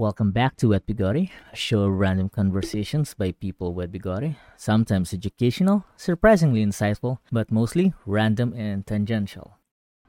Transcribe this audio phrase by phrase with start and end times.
[0.00, 4.36] Welcome back to Wet Bigori, a show of random conversations by people with Bigori.
[4.56, 9.58] Sometimes educational, surprisingly insightful, but mostly random and tangential.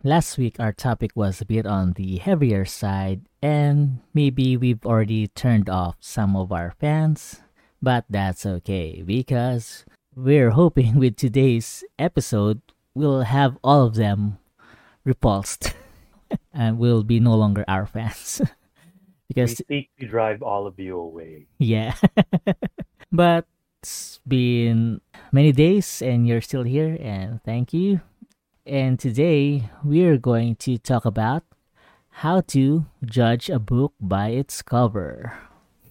[0.01, 5.27] Last week, our topic was a bit on the heavier side, and maybe we've already
[5.27, 7.41] turned off some of our fans,
[7.81, 9.83] but that's okay because
[10.15, 12.61] we're hoping with today's episode,
[12.95, 14.37] we'll have all of them
[15.03, 15.73] repulsed
[16.53, 18.41] and will be no longer our fans.
[19.35, 21.47] We because seek to drive all of you away.
[21.57, 21.95] yeah.
[23.11, 23.45] but
[23.81, 24.99] it's been
[25.31, 28.01] many days and you're still here and thank you.
[28.65, 31.43] And today we're going to talk about
[32.09, 35.33] how to judge a book by its cover.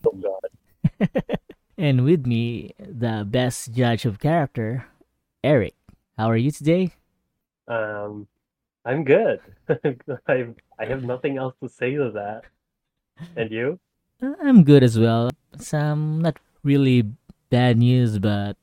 [0.07, 1.09] Oh God.
[1.79, 4.84] And with me, the best judge of character,
[5.43, 5.73] Eric.
[6.19, 6.93] How are you today?
[7.69, 8.29] Um,
[8.84, 9.41] I'm good.
[10.29, 12.42] I I have nothing else to say to that.
[13.37, 13.79] And you?
[14.23, 15.31] I'm good as well.
[15.59, 17.05] Some not really
[17.49, 18.57] bad news, but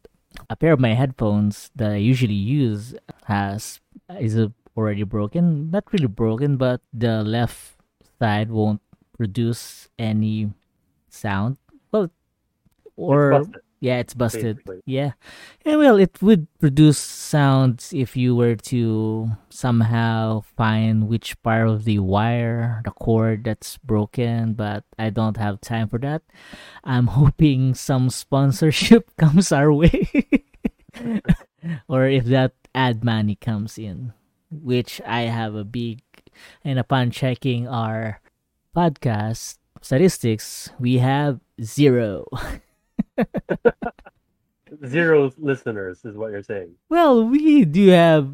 [0.50, 3.80] a pair of my headphones that I usually use has
[4.20, 4.38] is
[4.76, 5.72] already broken.
[5.72, 7.78] Not really broken, but the left
[8.20, 8.82] side won't
[9.18, 10.54] produce any
[11.10, 11.58] sound.
[11.92, 12.12] Well,
[12.96, 13.46] or.
[13.80, 14.58] Yeah, it's busted.
[14.58, 14.81] Basically.
[14.86, 15.11] Yeah,
[15.66, 21.86] and well, it would produce sounds if you were to somehow find which part of
[21.86, 26.23] the wire, the cord that's broken, but I don't have time for that.
[26.83, 30.09] I'm hoping some sponsorship comes our way,
[31.88, 34.14] or if that ad money comes in,
[34.50, 36.02] which I have a big.
[36.64, 38.22] And upon checking our
[38.75, 42.25] podcast statistics, we have zero.
[44.86, 46.76] Zero listeners is what you're saying.
[46.90, 48.30] Well, we do have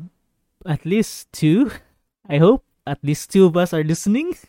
[0.65, 1.71] at least two.
[2.27, 4.35] I hope at least two of us are listening.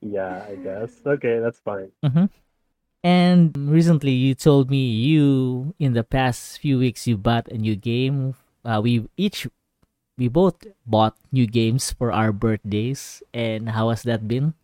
[0.00, 0.92] Yeah, I guess.
[1.04, 1.90] Okay, that's fine.
[3.02, 7.76] And recently, you told me you, in the past few weeks, you bought a new
[7.76, 8.34] game.
[8.64, 9.46] Uh, we each,
[10.18, 13.22] we both bought new games for our birthdays.
[13.32, 14.54] And how has that been?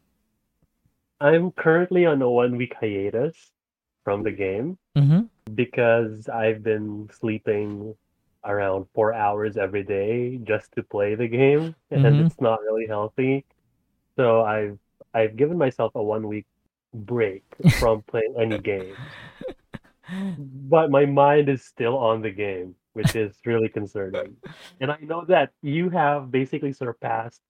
[1.23, 3.37] I'm currently on a one week hiatus
[4.05, 5.23] from the game Mm-hmm.
[5.55, 7.95] because I've been sleeping
[8.45, 12.27] around four hours every day just to play the game, and Mhm.
[12.27, 13.45] it's not really healthy.
[14.17, 14.79] So I've
[15.15, 16.47] I've given myself a one week
[16.93, 17.45] break
[17.79, 18.97] from playing any game.
[20.69, 24.37] But my mind is still on the game, which is really concerning.
[24.81, 27.41] And I know that you have basically surpassed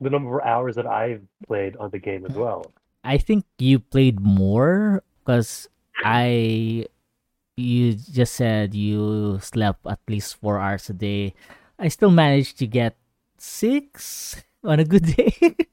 [0.00, 2.70] the number of hours that I've played on the game as well.
[3.04, 5.68] I think you played more because
[6.04, 6.86] I
[7.56, 11.34] you just said you slept at least four hours a day.
[11.78, 12.96] I still managed to get
[13.38, 15.34] six on a good day.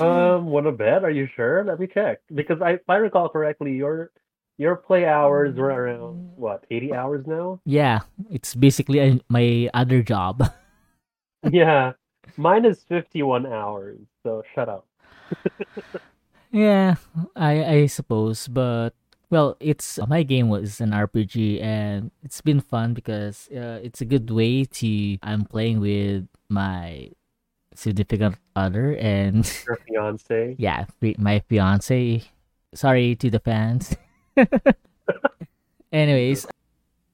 [0.00, 1.04] Um, want a bet?
[1.04, 1.62] Are you sure?
[1.62, 2.18] Let me check.
[2.34, 4.10] Because I, if I recall correctly, your
[4.58, 7.60] your play hours were around what, 80 hours now?
[7.64, 8.00] yeah,
[8.30, 10.42] it's basically a, my other job.
[11.50, 11.92] Yeah.
[12.38, 14.88] Mine is 51 hours, so shut up.
[16.54, 16.94] Yeah,
[17.34, 18.94] I I suppose, but
[19.30, 24.06] well, it's my game was an RPG and it's been fun because uh, it's a
[24.06, 27.10] good way to I'm playing with my
[27.74, 30.54] significant other and Your fiance.
[30.58, 30.86] yeah,
[31.18, 32.22] my fiance.
[32.74, 33.96] Sorry to the fans.
[35.92, 36.46] Anyways,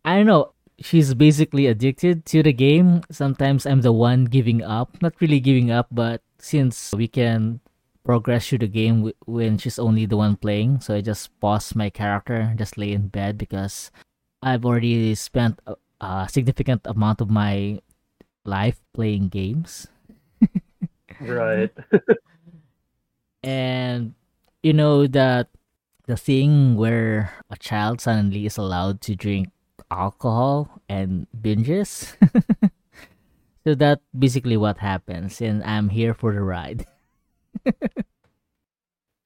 [0.05, 0.53] I don't know.
[0.81, 3.03] She's basically addicted to the game.
[3.11, 4.97] Sometimes I'm the one giving up.
[5.03, 7.61] Not really giving up, but since we can
[8.05, 11.75] progress through the game w- when she's only the one playing, so I just pause
[11.75, 13.91] my character, just lay in bed because
[14.43, 17.81] I've already spent a, a significant amount of my
[18.45, 19.89] life playing games.
[21.21, 21.71] Right.
[23.43, 24.15] and
[24.63, 25.49] you know that
[26.07, 29.49] the thing where a child suddenly is allowed to drink
[29.91, 32.15] alcohol and binges
[33.65, 36.87] so that basically what happens and i'm here for the ride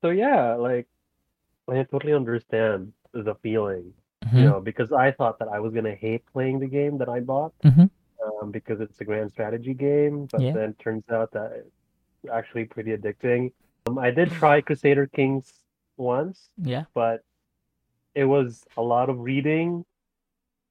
[0.02, 0.86] So yeah, like
[1.68, 3.94] I totally understand the feeling,
[4.26, 7.08] Mhm, you know, because I thought that I was gonna hate playing the game that
[7.08, 7.88] I bought, mhm.
[8.24, 10.52] um, because it's a grand strategy game, but Yeah.
[10.52, 13.52] then it turns out that it's actually pretty addicting.
[13.86, 15.64] Um, I did try Crusader Kings
[15.96, 17.22] once, yeah but
[18.14, 19.84] it was a lot of reading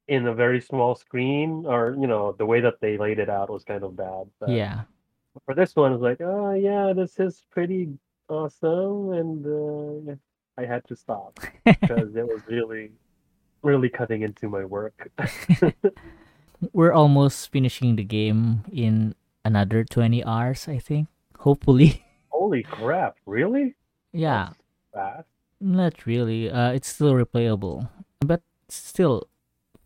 [0.07, 3.49] in a very small screen, or you know, the way that they laid it out
[3.49, 4.29] was kind of bad.
[4.39, 4.83] But yeah
[5.45, 7.89] for this one, I was like, oh yeah, this is pretty
[8.29, 10.15] awesome, and uh,
[10.57, 12.91] I had to stop because it was really,
[13.61, 15.09] really cutting into my work.
[16.71, 19.13] we're almost finishing the game in
[19.43, 21.09] another 20 hours i think
[21.39, 23.15] hopefully Holy crap!
[23.25, 23.75] Really?
[24.11, 24.49] Yeah,
[24.93, 25.27] Fast.
[25.61, 26.49] not really.
[26.51, 27.87] Uh, it's still replayable,
[28.19, 29.27] but still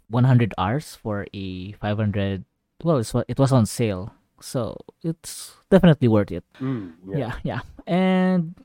[0.10, 2.46] 100 hours for a 500.
[2.84, 6.44] Well, it's what it was on sale, so it's definitely worth it.
[6.60, 7.18] Mm, yeah.
[7.18, 7.60] Yeah, yeah.
[7.86, 8.56] And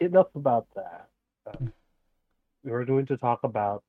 [0.00, 1.08] Enough about that.
[1.46, 1.66] Uh,
[2.64, 3.82] we're going to talk about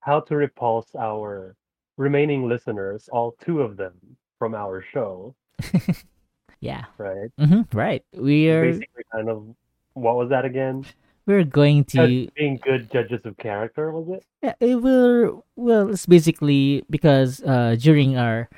[0.00, 1.54] how to repulse our
[1.96, 3.92] remaining listeners, all two of them
[4.38, 5.34] from our show,
[6.60, 7.30] yeah, right?
[7.38, 8.02] hmm right.
[8.12, 9.54] We're Basically, kind of
[9.94, 10.84] what was that again?
[11.26, 14.24] we're going to being good judges of character, was it?
[14.42, 15.44] Yeah, it will.
[15.54, 18.48] Well, it's basically because uh, during our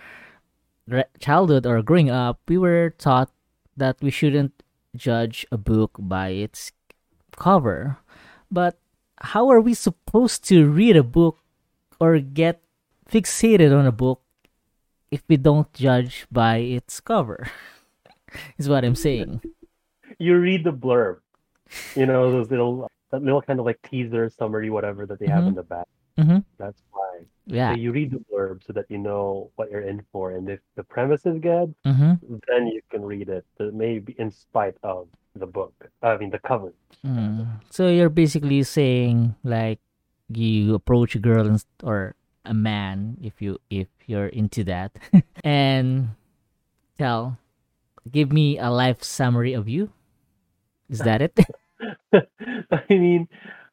[0.89, 3.31] re- childhood or growing up, we were taught
[3.77, 4.63] that we shouldn't
[4.97, 6.73] judge a book by its
[7.37, 7.99] cover.
[8.51, 8.79] But
[9.19, 11.39] how are we supposed to read a book
[12.01, 12.63] or get
[13.11, 14.21] fixated on a book
[15.11, 17.49] if we don't judge by its cover?
[18.59, 19.41] is what I'm saying.
[20.19, 21.19] You read the blurb,
[21.97, 25.45] you know those little that little kind of like teaser summary, whatever that they have
[25.45, 25.87] in the back.
[26.19, 26.39] Mm-hmm.
[26.59, 27.23] That's why.
[27.47, 27.75] Yeah.
[27.75, 30.61] So you read the blurb so that you know what you're in for, and if
[30.77, 32.41] the premise is good, Mm-hmm.
[32.49, 33.45] then you can read it.
[33.61, 35.75] Maybe in spite of the book.
[36.03, 36.73] I mean the cover.
[37.05, 37.61] Mm.
[37.71, 39.79] So you're basically saying like
[40.33, 42.15] you approach a girl and, or
[42.47, 44.97] a man if you if you're into that
[45.45, 46.17] and
[46.97, 47.37] tell
[48.11, 49.91] give me a life summary of you.
[50.89, 51.37] Is that it?
[52.71, 53.29] I mean,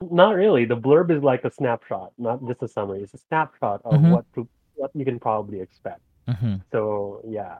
[0.09, 0.65] not really.
[0.65, 3.03] The blurb is like a snapshot, not just a summary.
[3.03, 4.11] It's a snapshot of Mhm.
[4.11, 6.01] what to, what you can probably expect.
[6.27, 7.57] hmm So yeah.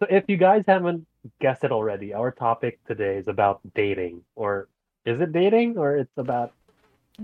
[0.00, 1.06] So if you guys haven't
[1.40, 4.68] guessed it already, our topic today is about dating, or
[5.04, 6.52] is it dating, or it's about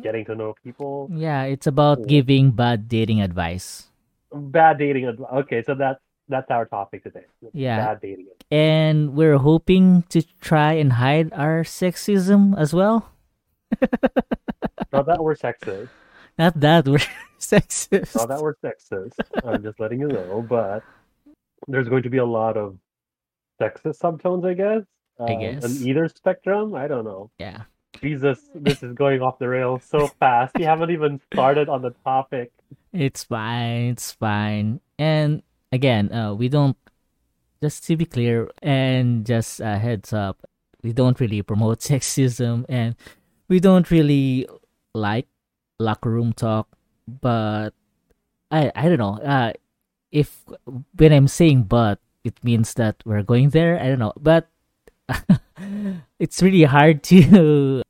[0.01, 1.09] getting to know people?
[1.13, 3.89] Yeah, it's about giving bad dating advice.
[4.33, 5.05] Bad dating.
[5.07, 7.27] adv- Okay, so that's that's our topic today.
[7.53, 7.77] Yeah.
[7.77, 8.29] Bad dating.
[8.51, 13.12] And we're hoping to try and hide our sexism as well.
[14.93, 15.89] Not that we're sexist.
[16.39, 16.99] Not that we're
[17.41, 18.15] sexist.
[18.17, 19.13] Not that we're sexist.
[19.45, 20.83] I'm just letting you know, but
[21.69, 22.77] there's going to be a lot of
[23.61, 24.83] sexist subtones, I guess.
[25.21, 25.65] I Um, guess.
[25.65, 27.31] On either spectrum, I don't know.
[27.39, 27.63] yeah.
[28.01, 30.59] Jesus, this is going off the rails so fast.
[30.59, 32.51] You haven't even started on the topic.
[32.93, 33.91] It's fine.
[33.93, 34.81] It's fine.
[34.99, 36.77] And again, uh, we don't.
[37.63, 40.43] Just to be clear, and just a heads up,
[40.83, 42.97] we don't really promote sexism, and
[43.53, 44.49] we don't really
[44.97, 45.29] like
[45.79, 46.73] locker room talk.
[47.05, 47.77] But
[48.51, 49.21] I, I don't know.
[49.21, 49.53] Uh,
[50.11, 50.41] if
[50.97, 53.77] when I'm saying but, it means that we're going there.
[53.77, 54.49] I don't know, but
[56.19, 57.83] it's really hard to.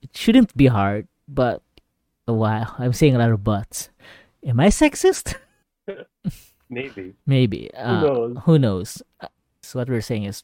[0.00, 1.60] It shouldn't be hard, but
[2.26, 3.90] wow, I'm saying a lot of buts.
[4.44, 5.36] Am I sexist?
[6.70, 7.14] Maybe.
[7.26, 7.68] Maybe.
[7.76, 8.36] Who Uh, knows?
[8.48, 8.90] Who knows?
[9.20, 9.28] Uh,
[9.62, 10.42] So what we're saying is,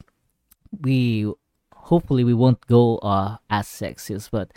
[0.70, 1.26] we
[1.88, 4.52] hopefully we won't go uh, as sexist, but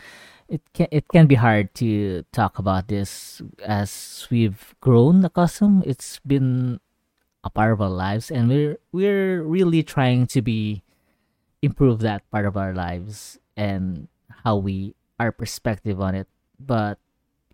[0.48, 5.84] it can it can be hard to talk about this as we've grown accustomed.
[5.88, 6.80] It's been
[7.44, 10.84] a part of our lives, and we're we're really trying to be
[11.62, 14.08] improve that part of our lives and
[14.44, 16.28] how we our perspective on it.
[16.60, 17.00] But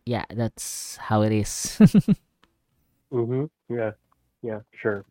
[0.06, 1.78] yeah, that's how it is.
[3.14, 3.46] Mm-hmm.
[3.74, 3.92] Yeah.
[4.42, 5.06] Yeah, sure.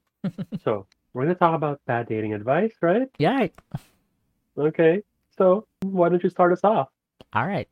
[0.64, 3.08] so we're gonna talk about bad dating advice, right?
[3.18, 3.48] yeah.
[4.56, 5.02] Okay.
[5.36, 6.88] So why don't you start us off?
[7.32, 7.68] All right.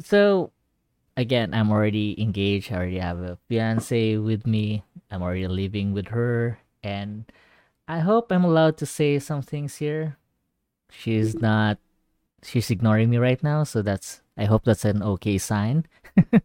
[0.00, 0.52] So,
[1.16, 2.72] again, I'm already engaged.
[2.72, 4.82] I already have a fiance with me.
[5.10, 6.58] I'm already living with her.
[6.82, 7.24] And
[7.86, 10.16] I hope I'm allowed to say some things here.
[10.90, 11.78] She's not,
[12.42, 13.64] she's ignoring me right now.
[13.64, 15.86] So, that's, I hope that's an okay sign.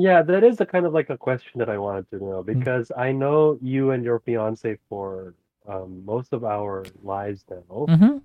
[0.00, 2.46] Yeah, that is a kind of like a question that I wanted to know Mm.
[2.46, 5.34] because I know you and your fiance for
[5.66, 8.18] um, most of our lives now, Mm-hmm.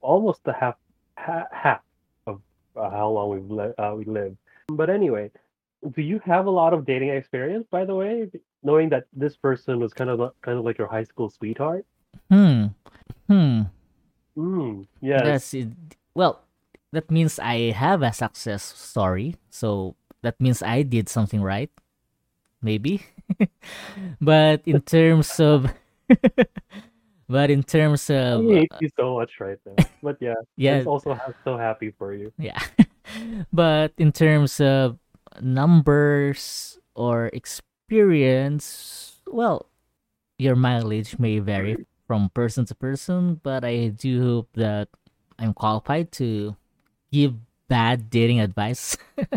[0.00, 0.76] Almost the half
[1.16, 1.80] ha- half
[2.26, 2.40] of
[2.76, 4.36] uh, how long we've li- uh, we lived.
[4.68, 5.30] But anyway,
[5.94, 8.30] do you have a lot of dating experience, by the way,
[8.62, 11.86] knowing that this person was kind of kind of like your high school sweetheart?
[12.30, 12.66] Hmm.
[13.26, 13.62] Hmm.
[14.36, 15.22] Mm, yes.
[15.24, 15.68] That's it.
[16.14, 16.42] Well,
[16.92, 19.36] that means I have a success story.
[19.50, 21.70] So that means I did something right.
[22.62, 23.02] Maybe.
[24.20, 25.72] but in terms of
[27.30, 29.78] but in terms I of hate uh, you so much right now.
[30.02, 32.32] But yeah, yeah, I'm also so happy for you.
[32.38, 32.58] yeah.
[33.52, 34.98] but in terms of
[35.40, 39.70] numbers or experience, well,
[40.38, 44.88] your mileage may vary from person to person, but I do hope that
[45.38, 46.56] I'm qualified to
[47.12, 47.36] give
[47.68, 48.96] bad dating advice.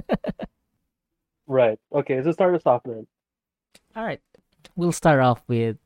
[1.48, 1.80] Right.
[1.94, 3.06] Okay, so start us off then.
[3.96, 4.22] All right.
[4.76, 5.78] We'll start off with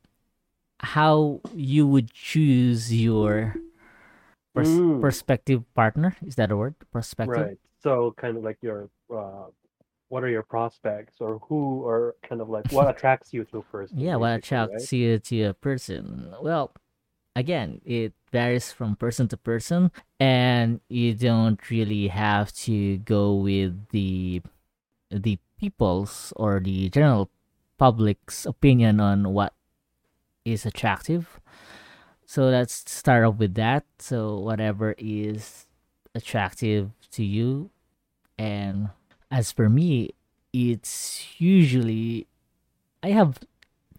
[0.79, 3.55] how you would choose your
[4.53, 5.01] pers- Mm.
[5.01, 6.15] prospective partner.
[6.25, 6.75] Is that a word?
[6.91, 7.35] Prospective.
[7.35, 7.59] Right.
[7.79, 9.47] So kind of like your uh,
[10.09, 13.63] what are your prospects or who or kind of like what attracts you to a
[13.63, 13.99] person?
[13.99, 14.65] Yeah, what basically, right?
[14.65, 16.33] attracts you to a person?
[16.41, 16.73] Well,
[17.35, 23.89] again, it varies from person to person, and you don't really have to go with
[23.89, 24.41] the
[25.11, 27.29] the people's or the general
[27.77, 29.53] public's opinion on what
[30.53, 31.39] is attractive.
[32.25, 33.85] So let's start off with that.
[33.99, 35.67] So whatever is
[36.15, 37.69] attractive to you,
[38.37, 38.89] and
[39.31, 40.11] as for me,
[40.53, 42.27] it's usually
[43.03, 43.39] I have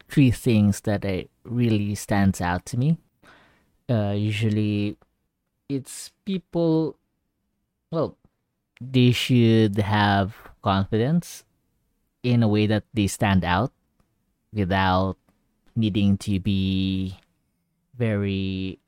[0.09, 2.99] three things that I really stands out to me.
[3.88, 4.97] Uh, usually,
[5.69, 6.97] it's people.
[7.90, 8.17] Well,
[8.81, 11.45] they should have confidence
[12.23, 13.73] in a way that they stand out
[14.52, 15.17] without
[15.78, 17.16] needing to be
[17.97, 18.80] very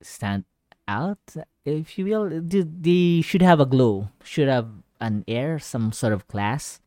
[0.00, 0.44] stand
[0.86, 1.18] out,
[1.64, 2.30] if you will.
[2.30, 4.68] They, should have a glow, should have
[5.00, 6.80] an air, some sort of class.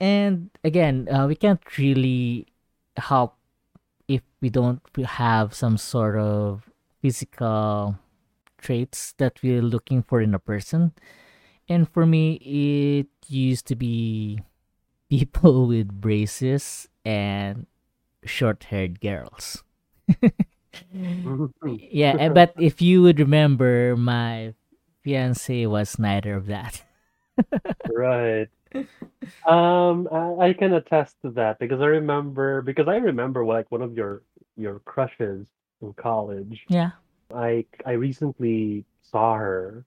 [0.00, 2.46] And again, uh, we can't really
[2.96, 3.36] help
[4.06, 6.70] if we don't have some sort of
[7.02, 7.98] physical
[8.58, 10.92] traits that we're looking for in a person.
[11.68, 14.40] And for me, it used to be
[15.10, 17.66] people with braces and
[18.24, 19.62] short haired girls.
[21.64, 24.54] yeah, eh, but if you would remember, my
[25.02, 26.82] fiance was neither of that.
[27.86, 28.48] Right.
[29.46, 33.82] Um, I, I can attest to that because I remember because I remember like one
[33.82, 34.22] of your
[34.56, 35.46] your crushes
[35.82, 36.68] in college.
[36.68, 36.92] Yeah.
[37.34, 39.86] I I recently saw her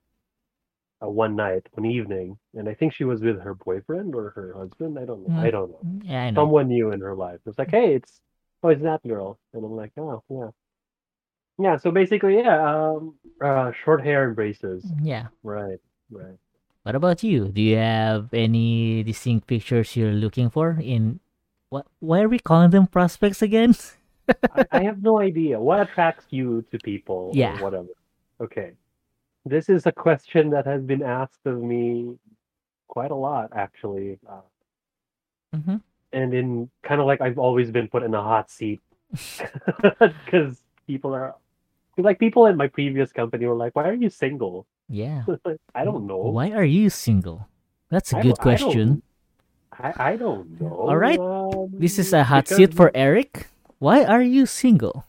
[1.03, 4.53] uh, one night, one evening, and I think she was with her boyfriend or her
[4.57, 4.97] husband.
[4.99, 5.33] I don't know.
[5.37, 5.51] I Mm.
[5.51, 5.85] don't know.
[6.03, 6.39] Yeah, I know.
[6.41, 7.39] Someone new in her life.
[7.45, 8.21] It's like, hey, it's
[8.63, 10.49] oh, it's that girl, and I'm like, oh, yeah,
[11.59, 11.77] yeah.
[11.77, 14.85] So basically, yeah, um, uh, short hair and braces.
[15.01, 15.27] Yeah.
[15.43, 15.79] Right,
[16.11, 16.37] right.
[16.83, 17.49] What about you?
[17.49, 21.19] Do you have any distinct pictures you're looking for in
[21.69, 23.75] what why are we calling them prospects again?
[24.55, 27.59] I, I have no idea what attracts you to people Yeah.
[27.59, 27.89] or whatever.
[28.39, 28.71] Okay.
[29.45, 32.17] This is a question that has been asked of me
[32.87, 34.19] quite a lot, actually.
[34.27, 34.41] Uh,
[35.55, 35.75] mm-hmm.
[36.17, 36.47] And in
[36.87, 38.81] kind of like I've always been put in a hot seat
[40.25, 41.35] because people are
[41.97, 45.23] like people in my previous company were like, "Why are you single?" Yeah.
[45.75, 46.17] I don't know.
[46.39, 47.47] Why are you single?
[47.89, 48.87] That's a I good don't- I don't- question.
[49.79, 50.73] I, I don't know.
[50.89, 51.19] All right.
[51.19, 53.45] Um, This is a hot seat for Eric.
[53.77, 55.05] Why are you single?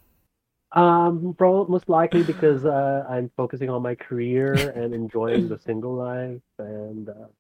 [0.77, 5.95] Um, pro most likely because uh, I'm focusing on my career and enjoying the single
[5.97, 7.33] life and uh,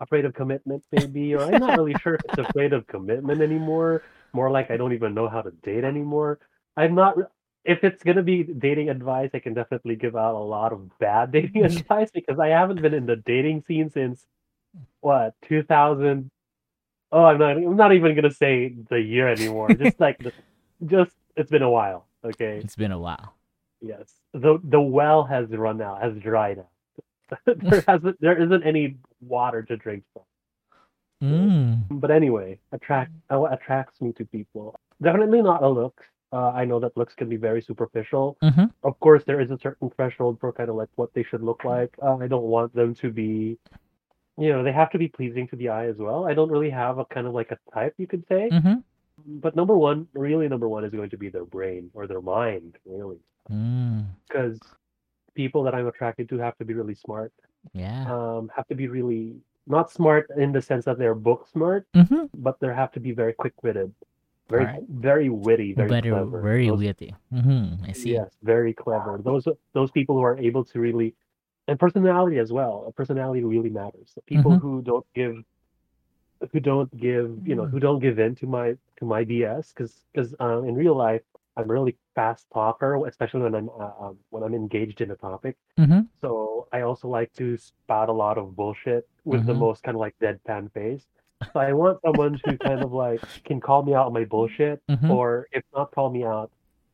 [0.00, 1.34] afraid of commitment, maybe.
[1.34, 4.02] Or I'm not really sure if it's afraid of commitment anymore.
[4.32, 6.38] More like I don't even know how to date anymore.
[6.76, 7.16] I'm not.
[7.16, 7.24] re-
[7.64, 11.32] If it's gonna be dating advice, I can definitely give out a lot of bad
[11.36, 14.26] dating advice because I haven't been in the dating scene since
[15.00, 16.30] what 2000.
[17.12, 17.56] Oh, I'm not.
[17.56, 19.68] I'm not even gonna say the year anymore.
[19.70, 20.32] Just like the,
[20.84, 22.06] just it's been a while.
[22.24, 22.58] Okay.
[22.64, 23.34] It's been a while.
[23.80, 26.68] Yes, the the well has run out, has dried out.
[27.46, 30.22] there hasn't, there isn't any water to drink from.
[31.22, 31.84] Mm.
[31.90, 34.78] But anyway, attract uh, what attracts me to people.
[35.02, 36.00] Definitely not a look.
[36.32, 38.36] Uh, I know that looks can be very superficial.
[38.42, 38.64] Mm-hmm.
[38.82, 41.64] Of course, there is a certain threshold for kind of like what they should look
[41.64, 41.94] like.
[42.02, 43.56] Uh, I don't want them to be,
[44.36, 46.26] you know, they have to be pleasing to the eye as well.
[46.26, 48.50] I don't really have a kind of like a type you could say.
[48.52, 48.74] Mm-hmm.
[49.26, 52.78] But number one, really number one is going to be their brain or their mind,
[52.84, 53.20] really.
[53.50, 54.06] Mm.
[55.34, 57.32] People that I'm attracted to have to be really smart.
[57.72, 58.04] Yeah.
[58.12, 59.34] Um, have to be really
[59.66, 62.26] not smart in the sense that they're book smart, Mm-hmm.
[62.34, 63.92] but they have to be very quick witted,
[64.48, 64.82] very Alright.
[64.88, 66.40] very witty, very clever.
[66.40, 67.14] very Those- witty.
[67.32, 67.84] Mm-hmm.
[67.88, 68.12] I see.
[68.12, 69.18] Yes, very clever.
[69.22, 71.14] Those those people who are able to really,
[71.68, 72.92] and personality as well.
[72.96, 74.12] Personality really matters.
[74.14, 74.60] The people Mhm.
[74.60, 75.36] who don't give,
[76.52, 80.04] who don't give, you know, who don't give in to my to my BS, because
[80.12, 81.22] because um, in real life
[81.56, 85.56] I'm really fast talker, especially when I'm uh, um, when I'm engaged in a topic.
[85.78, 86.00] Mm-hmm.
[86.22, 89.58] So I also like to spout a lot of bullshit with the Mhm.
[89.60, 91.06] most kind of like deadpan face.
[91.54, 94.82] So I want someone who kind of like can call me out on my bullshit,
[94.90, 95.10] Mhm.
[95.10, 96.50] or if not call me out,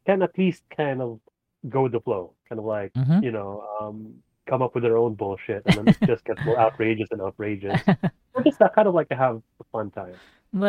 [0.06, 1.20] can at least kind of
[1.68, 3.22] go with the flow, kind of like Mhm.
[3.22, 6.58] you know, um, come up with their own bullshit, and then it just gets more
[6.60, 7.82] outrageous and outrageous.
[8.34, 10.20] Or just that kind of like to have a fun time,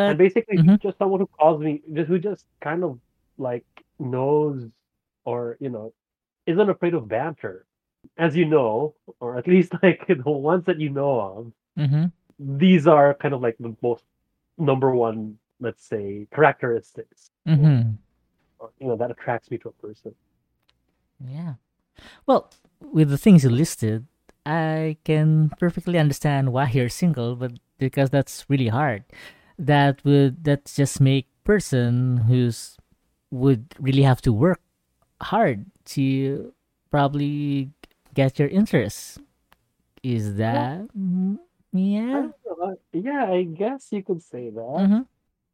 [0.06, 0.80] and But basically Mhm.
[0.82, 3.00] just someone who calls me, just who just kind of
[3.38, 3.64] like
[3.98, 4.68] knows,
[5.24, 5.92] or you know,
[6.46, 7.66] isn't afraid of banter,
[8.18, 12.04] as you know, or at least like the ones that you know of mm-hmm.
[12.38, 14.04] these are kind of like the most
[14.58, 17.92] number one, let's say, characteristics, Mm-hmm.
[18.60, 20.14] or, you know, that attracts me to a person.
[21.24, 21.54] Yeah.
[22.26, 24.06] Well, with the things you listed,
[24.46, 29.04] I can perfectly understand why you're single, but because that's really hard.
[29.58, 32.76] That would that just make person who's
[33.32, 34.60] would really have to work
[35.22, 36.52] hard to
[36.90, 37.70] probably
[38.14, 39.18] get your interest.
[40.02, 40.82] Is that
[41.74, 42.12] I yeah?
[42.12, 42.72] don't know.
[42.72, 44.60] uh, Yeah, I guess you could say that.
[44.60, 45.02] Mm-hmm.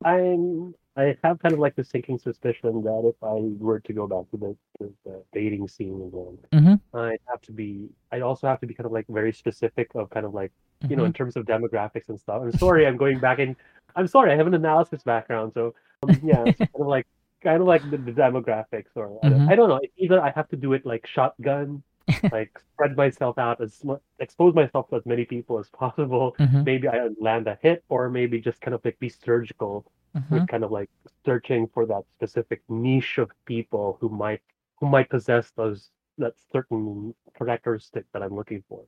[0.05, 4.09] I'm I have kind of like the sinking suspicion that if I were to go
[4.09, 6.97] back to the, to the dating scene again, Mm-hmm.
[6.99, 10.11] I'd have to be I'd also have to be kind of like very specific of
[10.11, 10.53] kind of like
[10.89, 11.07] you know Mm-hmm.
[11.07, 12.43] in terms of demographics and stuff.
[12.43, 13.57] I'm sorry, I'm going back in.
[13.97, 17.07] I'm sorry, I have an analysis background, so um, yeah, so kind of like
[17.43, 19.49] kind of like the, the demographics, or I don't, Mm-hmm.
[19.51, 19.81] I don't know.
[19.97, 21.83] Either I have to do it like shotgun,
[22.33, 23.85] like spread myself out as
[24.19, 26.35] expose myself to as many people as possible.
[26.39, 26.65] Mm-hmm.
[26.65, 30.35] Maybe I land a hit, or maybe just kind of like be surgical Mm-hmm.
[30.35, 30.89] with kind of like
[31.27, 34.41] searching for that specific niche of people who might
[34.81, 38.85] who might possess those that certain characteristic that I'm looking for.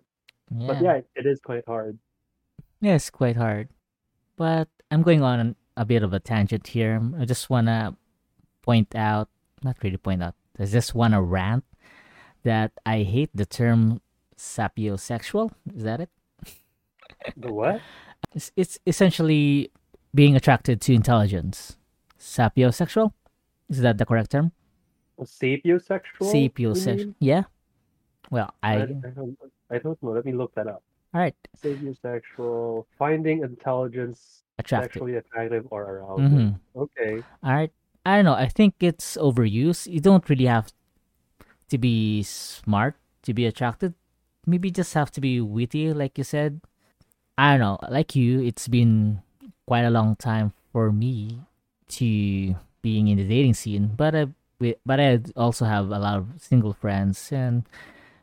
[0.50, 0.82] But Yeah.
[0.82, 1.98] yeah, it, it is quite hard.
[2.80, 3.68] Yeah, it's quite hard.
[4.36, 6.98] But I'm going on a bit of a tangent here.
[7.18, 7.94] I just wanna
[8.62, 9.28] point out,
[9.62, 11.64] not really point out, I just wanna rant
[12.42, 14.00] that I hate the term
[14.36, 15.52] sapiosexual.
[15.74, 16.10] Is that it?
[17.36, 17.80] The what?
[18.34, 19.70] It's, it's essentially
[20.14, 21.76] being attracted to intelligence.
[22.18, 23.12] Sapiosexual?
[23.68, 24.52] Is that the correct term?
[25.20, 26.02] Sapiosexual?
[26.20, 27.14] Sapiosexual.
[27.20, 27.44] Yeah.
[28.30, 28.82] Well, I, I.
[28.82, 29.38] I don't
[29.70, 30.10] I don't know.
[30.10, 30.82] Let me look that up.
[31.14, 31.34] All right.
[31.62, 34.92] Sapiosexual, finding intelligence Attracted.
[34.92, 36.80] sexually attractive or Mm-hmm.
[36.80, 37.22] Okay.
[37.42, 37.72] All right.
[38.04, 38.34] I don't know.
[38.34, 39.86] I think it's overused.
[39.86, 40.72] You don't really have
[41.68, 43.94] to be smart to be attracted.
[44.46, 46.60] Maybe just have to be witty, like you said.
[47.36, 47.78] I don't know.
[47.88, 49.20] Like you, it's been
[49.66, 51.40] quite a long time for me
[51.88, 54.26] to being in the dating scene, but I
[54.84, 57.64] but I also have a lot of single friends, and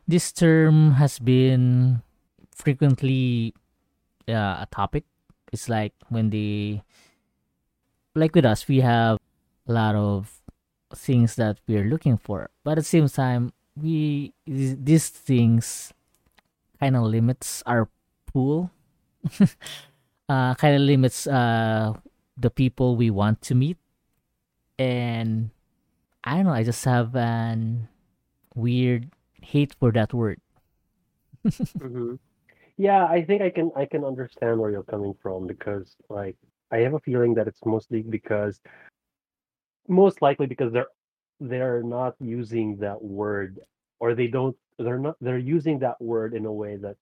[0.06, 2.02] this term has been
[2.54, 3.54] frequently
[4.28, 5.04] uh, a topic.
[5.52, 6.82] It's like when they
[8.14, 9.18] like with us, we have
[9.72, 10.40] lot of
[10.94, 15.92] things that we're looking for, but at the same time, we these things
[16.80, 17.88] kind of limits our
[18.26, 18.70] pool.
[20.28, 21.92] uh, kind of limits uh
[22.36, 23.78] the people we want to meet,
[24.78, 25.50] and
[26.24, 26.52] I don't know.
[26.52, 27.88] I just have an
[28.54, 29.10] weird
[29.42, 30.40] hate for that word.
[31.80, 32.14] hmm
[32.78, 36.36] Yeah, I think I can I can understand where you're coming from because like
[36.72, 38.60] I have a feeling that it's mostly because
[39.88, 40.88] most likely because they're
[41.40, 43.60] they're not using that word
[44.00, 46.96] or they don't they're not they're using that word in a way that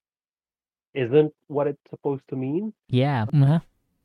[0.95, 2.73] isn't what it's supposed to mean.
[2.89, 3.27] Yeah.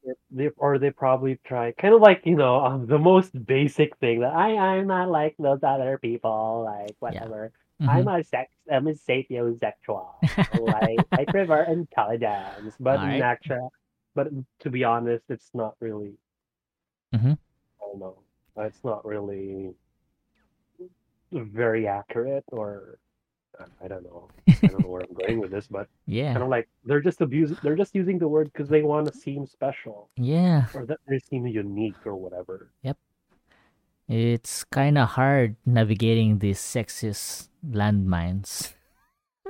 [0.03, 3.95] It- They or they probably try kind of like you know um, the most basic
[3.97, 6.97] thing that I I'm not like those other people like Yeah.
[6.99, 7.51] whatever.
[7.81, 7.89] Mhm.
[7.89, 10.05] I'm a sex I'm a sapiosexual.
[10.59, 13.21] like I prefer intelligence, but All right.
[13.21, 13.71] actual,
[14.15, 14.27] but
[14.61, 16.13] to be honest, it's not really.
[17.13, 17.31] Mm-hmm.
[17.33, 18.17] I don't know.
[18.57, 19.73] It's not really
[21.31, 22.99] very accurate, or
[23.59, 24.27] uh, I don't know.
[24.47, 26.33] I don't know where I'm going with this, but Yeah.
[26.33, 27.57] kind of like they're just abusing.
[27.63, 30.65] They're just using the word because they want to seem special Yeah.
[30.73, 32.69] or that they seem unique or whatever.
[32.83, 32.97] Yep.
[34.09, 38.73] It's kind of hard navigating these sexist landmines.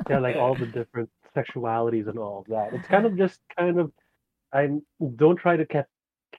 [0.09, 2.73] Yeah, like all the different sexualities and all of that.
[2.73, 3.91] It's kind of just kind of.
[4.51, 4.69] I
[5.15, 5.83] don't try to ca-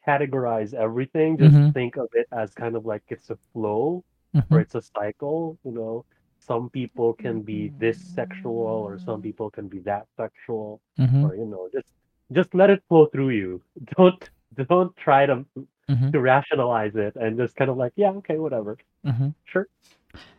[0.07, 1.39] categorize everything.
[1.39, 1.73] Just Mhm.
[1.75, 4.61] think of it as kind of like it's a flow or Mhm.
[4.63, 5.59] it's a cycle.
[5.65, 6.05] You know,
[6.39, 11.25] some people can be this sexual, or some people can be that sexual, Mhm.
[11.25, 11.89] or you know, just
[12.33, 13.63] just let it flow through you.
[13.97, 14.31] Don't
[14.69, 15.45] don't try to
[15.89, 16.13] Mhm.
[16.13, 19.35] to rationalize it and just kind of like, yeah, okay, whatever, Mhm.
[19.45, 19.67] sure.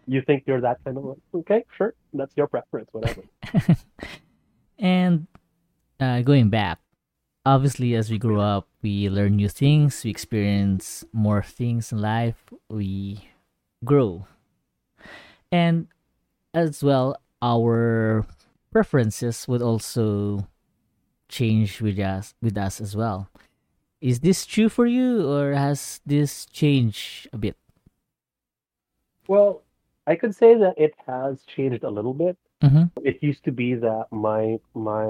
[0.06, 3.22] You think you're that kind of like, okay, sure, that's your preference, whatever.
[4.80, 5.28] And
[6.00, 6.80] uh, going back,
[7.46, 12.54] obviously, as we grow up, we learn new things, we experience more things in life,
[12.70, 13.30] we
[13.84, 14.28] grow.
[15.52, 15.88] And
[16.54, 18.26] as well, our
[18.72, 20.48] preferences would also
[21.30, 23.30] change with us with us as well.
[24.02, 27.56] Is this true for you or has this changed a bit?
[29.28, 29.64] Well,
[30.06, 32.38] I could say that it has changed a little bit.
[32.62, 32.92] Mhm.
[33.04, 35.08] It used to be that my my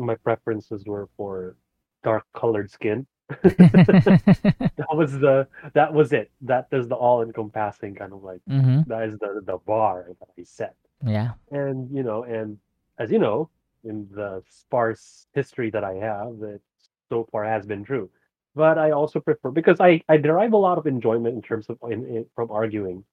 [0.00, 1.56] my preferences were for
[2.02, 3.06] dark colored skin.
[3.42, 6.30] that was the that was it.
[6.42, 8.86] That is the all encompassing kind of like mhm.
[8.86, 10.74] that is the the bar that I set.
[11.04, 11.32] Yeah.
[11.50, 12.58] And you know, and
[12.98, 13.50] as you know,
[13.84, 16.62] in the sparse history that I have, it
[17.08, 18.10] so far has been true.
[18.54, 21.78] But I also prefer because I I derive a lot of enjoyment in terms of
[21.90, 23.04] in, in, from arguing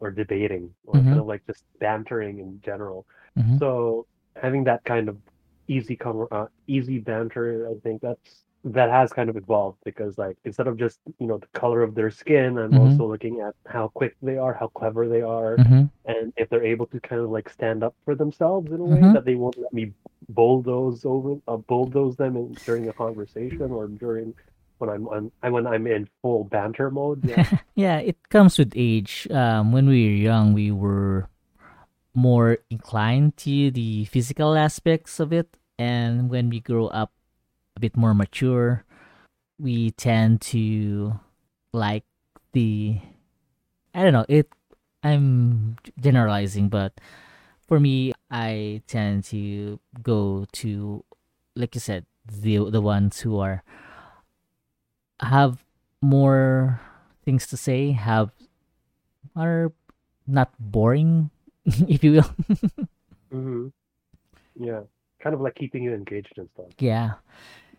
[0.00, 1.04] or debating or Mhm.
[1.08, 3.06] kind of like just bantering in general.
[3.38, 3.58] Mhm.
[3.58, 5.16] So having that kind of
[5.76, 8.44] easy com- uh, easy banter, I think that's
[8.76, 11.92] that has kind of evolved because like instead of just you know the color of
[11.98, 12.82] their skin, I'm Mhm.
[12.82, 15.84] also looking at how quick they are, how clever they are, Mhm.
[16.12, 19.00] and if they're able to kind of like stand up for themselves in a way
[19.02, 19.14] Mhm.
[19.14, 19.84] that they won't let me
[20.38, 24.28] bulldoze over uh, bulldoze them in, during a conversation or during
[24.78, 25.22] when I'm on
[25.54, 27.20] when I'm in full banter mode.
[27.32, 27.44] Yeah.
[27.74, 29.26] yeah, it comes with age.
[29.30, 31.28] Um, when we were young, we were
[32.14, 37.10] more inclined to the physical aspects of it, and when we grow up
[37.74, 38.84] a bit more mature,
[39.58, 41.18] we tend to
[41.72, 42.04] like
[42.54, 43.00] the.
[43.94, 44.26] I don't know.
[44.28, 44.46] It.
[45.02, 46.94] I'm generalizing, but
[47.66, 51.02] for me, I tend to go to,
[51.56, 53.66] like you said, the the ones who are
[55.20, 55.64] have
[56.00, 56.80] more
[57.24, 58.30] things to say, have
[59.36, 59.72] are
[60.26, 61.30] not boring,
[61.66, 62.30] if you will.
[63.30, 63.68] hmm
[64.56, 64.82] Yeah.
[65.22, 66.66] Kind of like keeping you engaged and stuff.
[66.78, 67.12] yeah,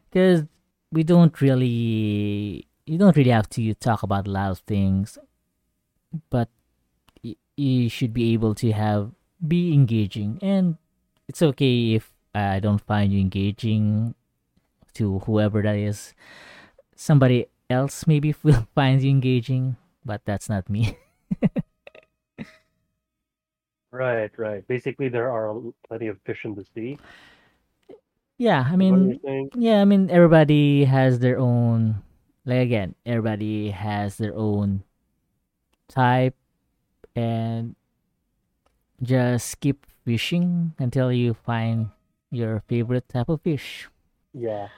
[0.09, 0.45] because
[0.91, 5.17] we don't really, you don't really have to talk about a lot of things,
[6.29, 6.49] but
[7.57, 9.11] you should be able to have
[9.45, 10.77] be engaging, and
[11.27, 14.15] it's okay if I don't find you engaging
[14.93, 16.13] to whoever that is.
[16.95, 19.75] Somebody else maybe will find you engaging,
[20.05, 20.97] but that's not me.
[23.93, 24.65] Right, right.
[24.67, 25.53] Basically, there are
[25.87, 26.97] plenty of fish in the sea.
[28.37, 29.49] yeah, I is what you're mean, saying.
[29.55, 32.01] yeah, I mean, everybody has their own.
[32.45, 34.83] Like again, everybody has their own
[35.87, 36.35] type,
[37.15, 37.75] and
[39.01, 41.89] just keep fishing until you find
[42.31, 43.89] your favorite type of fish.
[44.33, 44.69] Yeah.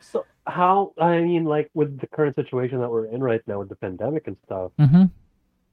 [0.00, 3.68] So how, I mean, like with the current situation that we're in right now with
[3.68, 5.04] the pandemic and stuff, Mm-hmm.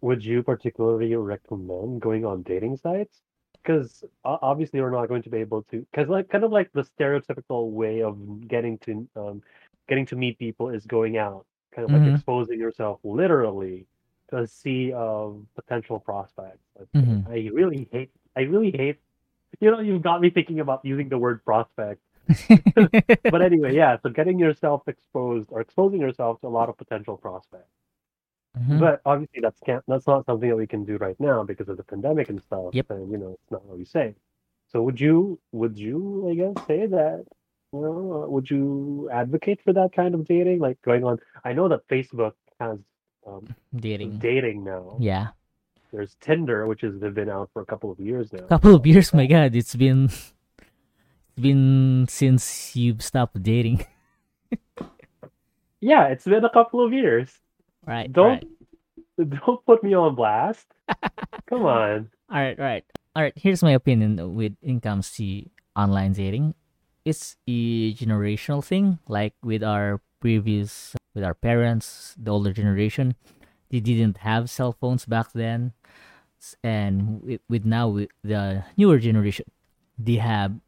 [0.01, 3.21] Would you particularly recommend going on dating sites?
[3.63, 6.83] Because obviously we're not going to be able to, because like kind of like the
[6.83, 9.41] stereotypical way of getting to um
[9.89, 12.15] getting to meet people is going out, kind of like Mhm.
[12.15, 13.85] exposing yourself literally
[14.29, 16.63] to a sea of potential prospects.
[16.77, 16.85] Say.
[17.01, 17.27] Mhm.
[17.29, 18.97] I really hate, I really hate,
[19.59, 22.01] you know, you've got me thinking about using the word prospect.
[23.23, 27.17] But anyway, yeah, so getting yourself exposed or exposing yourself to a lot of potential
[27.17, 27.71] prospects.
[28.57, 28.79] Mhm.
[28.79, 31.77] But obviously, that's can't that's not something that we can do right now because of
[31.77, 32.73] the pandemic and stuff.
[32.73, 32.89] Yep.
[32.91, 34.15] And you know, it's not really safe.
[34.71, 37.25] So would you would you I guess say that
[37.73, 41.19] you know uh, would you advocate for that kind of dating like going on?
[41.43, 42.79] I know that Facebook has
[43.25, 44.19] um, Dating.
[44.19, 44.95] dating now.
[44.99, 45.27] Yeah,
[45.91, 48.45] There's Tinder, which has been out for a couple of years now.
[48.47, 49.13] couple of years.
[49.13, 53.85] My God, it's been it's been since you've stopped dating.
[55.79, 57.29] Yeah, it's been a couple of years.
[57.87, 58.11] Right.
[58.11, 58.43] Don't
[59.17, 59.29] Right.
[59.45, 60.67] don't put me on blast.
[61.49, 62.09] Come on.
[62.29, 62.83] All right, right.
[63.15, 66.53] All right, here's my opinion with income to online dating.
[67.03, 73.15] It's a generational thing, like with our previous, with our parents, the older generation.
[73.71, 75.73] They didn't have cell phones back then.
[76.63, 79.45] And with, with now, with the newer generation,
[79.97, 80.59] they have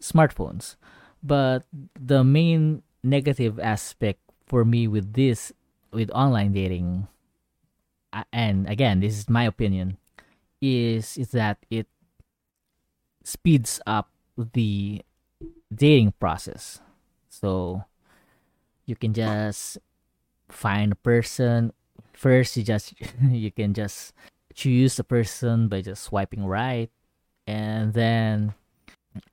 [0.00, 0.76] smartphones.
[1.22, 1.66] But
[2.00, 5.52] the main negative aspect for me with this,
[5.94, 7.08] with online dating,
[8.32, 9.98] and again, this is my opinion,
[10.60, 11.86] is is that it
[13.22, 15.02] speeds up the
[15.72, 16.80] dating process.
[17.30, 17.84] So
[18.86, 19.78] you can just
[20.48, 21.72] find a person
[22.12, 24.12] first you just you can just
[24.54, 26.90] choose a person by just swiping right
[27.46, 28.54] and then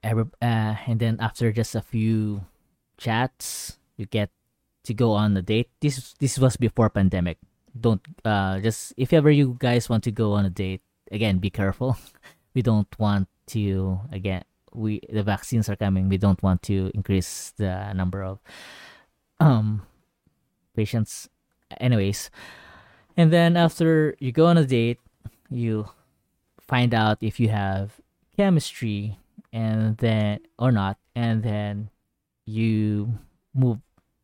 [0.03, 2.41] every uh, and then after just a few
[2.97, 4.29] chats you get
[4.83, 5.69] to go on a date.
[5.79, 7.37] This this was before pandemic.
[7.79, 11.49] Don't uh just if ever you guys want to go on a date again be
[11.49, 11.97] careful.
[12.53, 16.09] We don't want to again we the vaccines are coming.
[16.09, 18.39] We don't want to increase the number of
[19.39, 19.87] um
[20.75, 21.29] patients.
[21.79, 22.29] Anyways
[23.15, 24.99] and then after you go on a date
[25.49, 25.87] you
[26.59, 27.99] find out if you have
[28.35, 29.17] chemistry
[29.53, 31.89] and then or not and then
[32.45, 33.19] you
[33.53, 33.79] move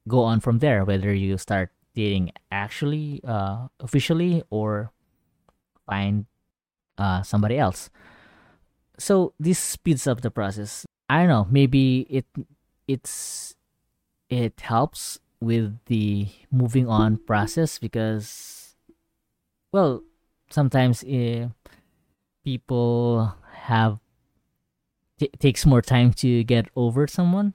[0.07, 4.91] go on from there whether you start dating actually uh officially or
[5.85, 6.25] find
[6.97, 7.89] uh somebody else.
[8.99, 10.85] So this speeds up the process.
[11.09, 12.25] I don't know maybe it
[12.87, 13.55] it's
[14.29, 18.75] it helps with the moving on process because
[19.71, 20.03] well
[20.49, 21.47] sometimes eh,
[22.43, 23.99] people have
[25.19, 27.53] t- takes more time to get over someone.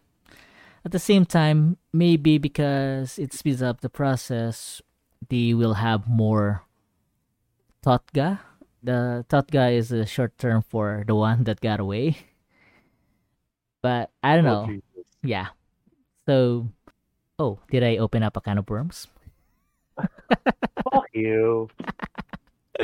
[0.84, 4.80] At the same time maybe because it speeds up the process
[5.28, 6.64] they will have more
[7.84, 8.40] totga
[8.82, 12.16] the guy is a short term for the one that got away.
[13.80, 14.66] But I don't Oh know.
[14.66, 15.06] Jesus.
[15.22, 15.48] Yeah.
[16.26, 16.68] So,
[17.38, 19.08] oh, did I open up a can of worms?
[19.98, 21.68] Fuck you.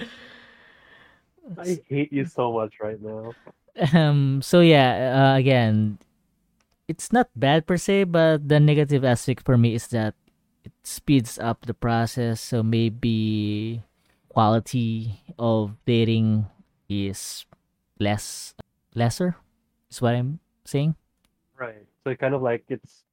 [1.58, 3.32] I hate you so much right now.
[3.92, 4.42] Um.
[4.42, 5.32] So yeah.
[5.34, 5.98] Uh, again,
[6.88, 10.14] it's not bad per se, but the negative aspect for me is that
[10.64, 12.40] it speeds up the process.
[12.40, 13.82] So maybe
[14.28, 16.46] quality of dating
[16.88, 17.46] is
[18.00, 18.54] less
[18.94, 19.36] lesser.
[19.90, 20.96] Is what I'm saying.
[21.56, 21.86] Right.
[22.04, 23.04] So it kind of like it's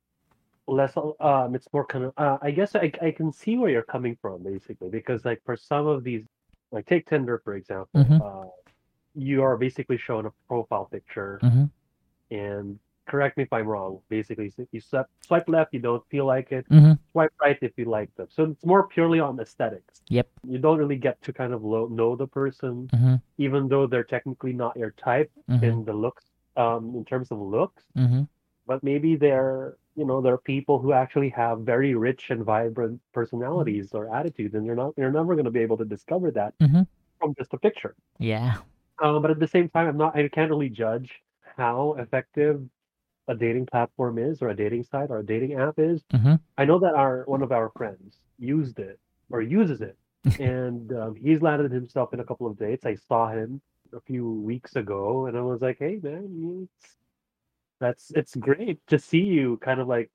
[0.68, 3.86] less um it's more kind of uh, I guess I I can see where you're
[3.86, 6.26] coming from basically because like for some of these
[6.72, 8.20] like take Tinder for example Mhm.
[8.22, 8.50] uh
[9.14, 11.66] you are basically shown a profile picture Mm-hmm.
[12.36, 16.26] and correct me if I'm wrong basically so you swipe, swipe left you don't feel
[16.26, 16.94] like it Mm-hmm.
[17.12, 20.28] swipe right if you like them so it's more purely on aesthetics Yep.
[20.48, 23.16] you don't really get to kind of lo- know the person Mm-hmm.
[23.38, 25.64] even though they're technically not your type Mm-hmm.
[25.64, 26.26] in the looks
[26.58, 28.24] um in terms of looks Mm-hmm.
[28.68, 33.94] but maybe they're you know they're people who actually have very rich and vibrant personalities
[33.94, 36.86] or attitudes and you're not you're never going to be able to discover that Mhm.
[37.20, 38.56] from just a picture Yeah.
[39.04, 41.10] um, but at the same time i'm not i can't really judge
[41.58, 42.56] how effective
[43.28, 46.36] a dating platform is or a dating site or a dating app is Mm-hmm.
[46.58, 49.98] i know that our one of our friends used it or uses it.
[50.40, 52.84] And um, he's landed himself in a couple of dates.
[52.86, 53.62] I saw him
[53.94, 56.96] a few weeks ago and i was like hey man it's,
[57.80, 60.10] that's it's great to see you kind of like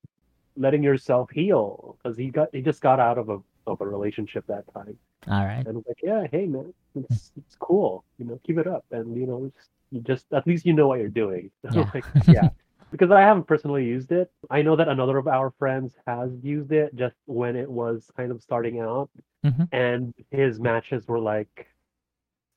[0.56, 1.96] letting yourself heal.
[2.02, 4.96] Because he got he just got out of a of a relationship that time.
[5.28, 5.64] All right.
[5.66, 8.04] and I was like yeah hey man it's it's cool.
[8.18, 8.84] You know keep it up.
[8.90, 11.50] And you know just, you just at least you know what you're doing.
[11.72, 11.90] Yeah.
[11.94, 12.48] like, yeah
[12.90, 14.30] because I haven't personally used it.
[14.50, 18.30] I know that another of our friends has used it just when it was kind
[18.30, 19.10] of starting out,
[19.44, 19.68] Mhm.
[19.72, 21.68] and his matches were like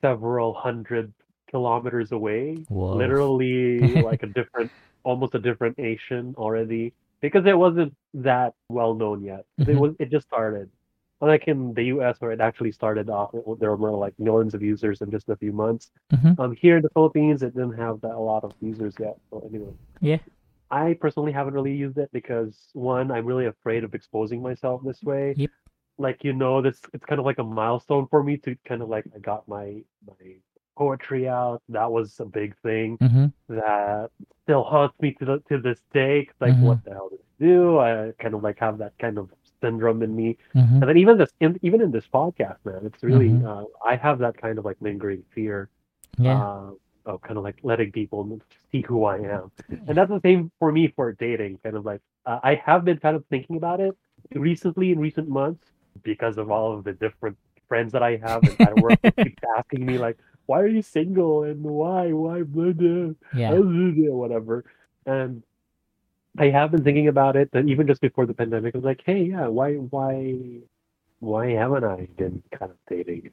[0.02, 1.12] several hundred
[1.50, 2.94] kilometers away, Whoa.
[2.96, 4.70] literally like a different,
[5.04, 9.44] almost a different nation already, because it wasn't that well known yet.
[9.58, 9.78] It Mhm.
[9.78, 10.70] was it just started.
[11.24, 12.20] Unlike in the U.S.
[12.20, 15.36] where it actually started off, it- there were like millions of users in just a
[15.36, 15.90] few months.
[16.12, 16.38] Mhm.
[16.38, 19.16] Um, here in the Philippines, it didn't have that a lot of users yet.
[19.30, 20.18] So anyway, Yeah.
[20.70, 25.02] I personally haven't really used it because one, I'm really afraid of exposing myself this
[25.02, 25.34] way.
[25.36, 25.50] Yep.
[25.98, 28.88] Like you know, this it's kind of like a milestone for me to kind of
[28.90, 30.22] like I got my my
[30.76, 31.62] poetry out.
[31.68, 33.26] That was a big thing Mm-hmm.
[33.60, 34.10] that
[34.42, 36.28] still haunts me to the, to this day.
[36.40, 36.62] like, Mhm.
[36.68, 37.78] what the hell did I do?
[37.78, 39.30] I kind of like have that kind of
[39.64, 40.28] syndrome in me.
[40.54, 40.78] Mm-hmm.
[40.80, 43.44] And then even this, in, even in this podcast, man, it's really Mhm.
[43.50, 45.56] uh, I have that kind of like lingering fear
[46.26, 46.40] Yeah.
[46.40, 46.70] uh,
[47.10, 48.20] of kind of like letting people
[48.70, 49.44] see who I am.
[49.86, 51.52] And that's the same for me for dating.
[51.64, 53.94] Kind of like uh, I have been kind of thinking about it
[54.50, 55.64] recently in recent months
[56.10, 57.36] because of all of the different
[57.68, 60.16] friends that I have and at work keep asking me like,
[60.48, 61.44] "Why are you single?
[61.48, 62.02] And why?
[62.24, 63.50] Why blah, blah, yeah.
[63.52, 64.56] blah, blah," whatever?"
[65.16, 65.42] And
[66.38, 67.48] I have been thinking about it.
[67.52, 70.34] And even just before the pandemic, I was like, "Hey, yeah, why, why,
[71.20, 73.30] why haven't I been kind of dating?"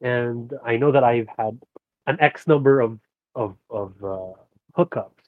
[0.00, 1.58] And I know that I've had
[2.06, 2.98] an X number of
[3.34, 4.32] of of uh,
[4.78, 5.24] hookups,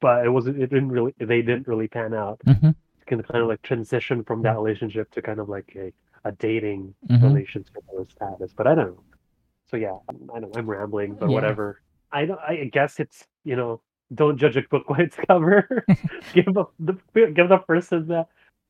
[0.00, 0.62] but it wasn't.
[0.62, 1.14] It didn't really.
[1.18, 2.40] They didn't really pan out.
[2.46, 2.70] Mm-hmm.
[3.06, 5.92] Can kind of like transition from that relationship to kind of like a
[6.28, 7.22] a dating Mhm.
[7.22, 8.52] relationship or status.
[8.52, 9.04] But I don't know.
[9.70, 9.96] So yeah,
[10.34, 11.34] I know I'm rambling, but Yeah.
[11.34, 11.80] whatever.
[12.12, 12.40] I don't.
[12.40, 13.80] I guess it's you know
[14.14, 15.84] don't judge a book by its cover.
[16.34, 18.26] give a, the give the person the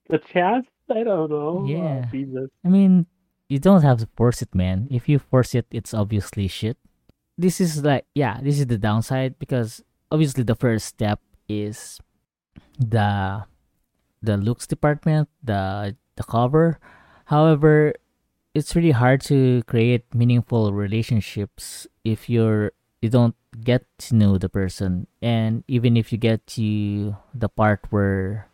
[0.09, 0.67] the chance.
[0.91, 1.63] I don't know.
[1.63, 2.07] Oh, Yeah.
[2.13, 2.49] Jesus.
[2.65, 3.07] I mean,
[3.49, 4.87] you don't have to force it, man.
[4.91, 6.77] If you force it, it's obviously shit.
[7.37, 12.01] This is like, yeah, this is the downside because obviously the first step is
[12.79, 13.45] the
[14.23, 16.79] the looks department, the the cover.
[17.27, 17.95] However,
[18.55, 24.49] it's really hard to create meaningful relationships if you're you don't get to know the
[24.49, 25.07] person.
[25.23, 28.49] And even if you get to the part where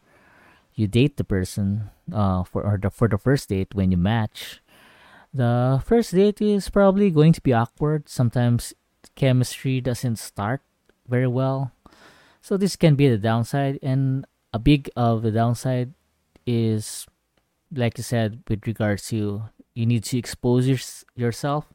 [0.74, 4.62] you date the person uh for or the for the first date when you match
[5.34, 8.08] the first date is probably going to be awkward.
[8.08, 8.74] Sometimes
[9.14, 10.60] chemistry doesn't start
[11.08, 11.72] very well.
[12.40, 13.78] So this can be the downside.
[13.82, 15.94] And a big of the downside
[16.46, 17.06] is
[17.74, 20.78] like you said with regards to you need to expose your,
[21.16, 21.72] yourself.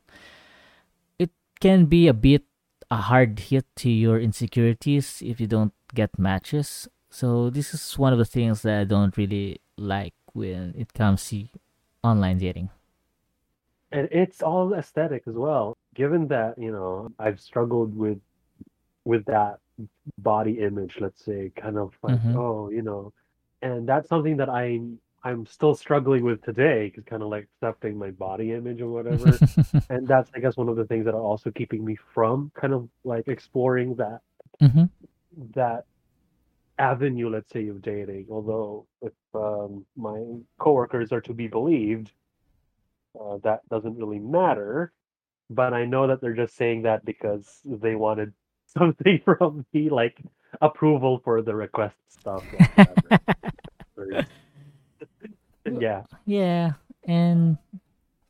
[1.17, 2.43] It can be a bit
[2.89, 8.12] a hard hit to your insecurities if you don't get matches so this is one
[8.13, 11.47] of the things that I don't really like when it comes to
[12.04, 12.69] online dating.
[13.91, 18.19] and it's all aesthetic as well given that you know i've struggled with
[19.06, 19.60] with that
[20.17, 22.36] body image let's say kind of like Mhm.
[22.36, 23.13] oh you know
[23.62, 24.80] and that's something that i
[25.23, 29.39] I'm still struggling with today, because kind of like accepting my body image or whatever.
[29.89, 32.73] and that's I guess one of the things that are also keeping me from kind
[32.73, 34.19] of like exploring that
[34.60, 34.86] hmm
[35.53, 35.84] that
[36.80, 38.27] avenue, let's say, of dating.
[38.30, 40.23] Although if um, my
[40.60, 42.12] coworkers are to be believed,
[43.19, 44.91] uh, that doesn't really matter.
[45.49, 48.34] But I know that they're just saying that because they wanted
[48.67, 50.21] something from me, like
[50.62, 52.43] approval for the request stuff.
[52.53, 53.10] Or whatever.
[53.12, 53.19] Or-
[55.79, 57.57] yeah, yeah, and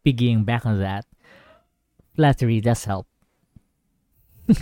[0.06, 1.06] piggying back on that,
[2.16, 3.08] flattery does help.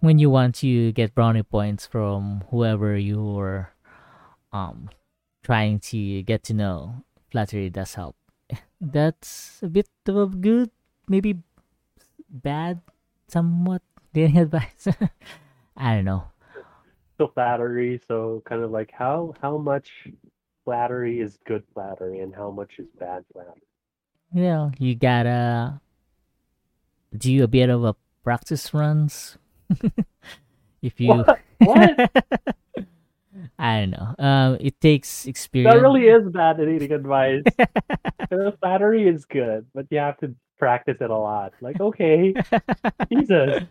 [0.00, 3.74] when you want to get brownie points from whoever you're
[4.52, 4.88] um
[5.42, 8.16] trying to get to know, flattery does help.
[8.80, 10.70] That's a bit of a good,
[11.08, 11.38] maybe
[12.30, 12.80] bad,
[13.28, 14.88] somewhat dating advice.
[15.76, 16.24] I don't know.
[17.18, 18.00] so flattery.
[18.08, 19.90] So kind of like how how much
[20.68, 23.62] flattery is good flattery and how much is bad flattery.
[24.34, 25.80] You know, you gotta
[27.16, 29.38] do a bit of a practice runs.
[30.82, 31.40] if you, What?
[31.60, 32.10] What?
[33.58, 34.14] I don't know.
[34.18, 35.72] Um, it takes experience.
[35.72, 37.44] That really is bad dating advice.
[38.30, 41.54] Uh, Flattery is good, but you have to practice it a lot.
[41.62, 42.34] Like, okay,
[43.10, 43.62] Jesus.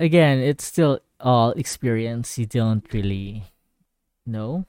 [0.00, 2.36] Again, it's still all experience.
[2.36, 3.44] You don't really
[4.26, 4.66] know,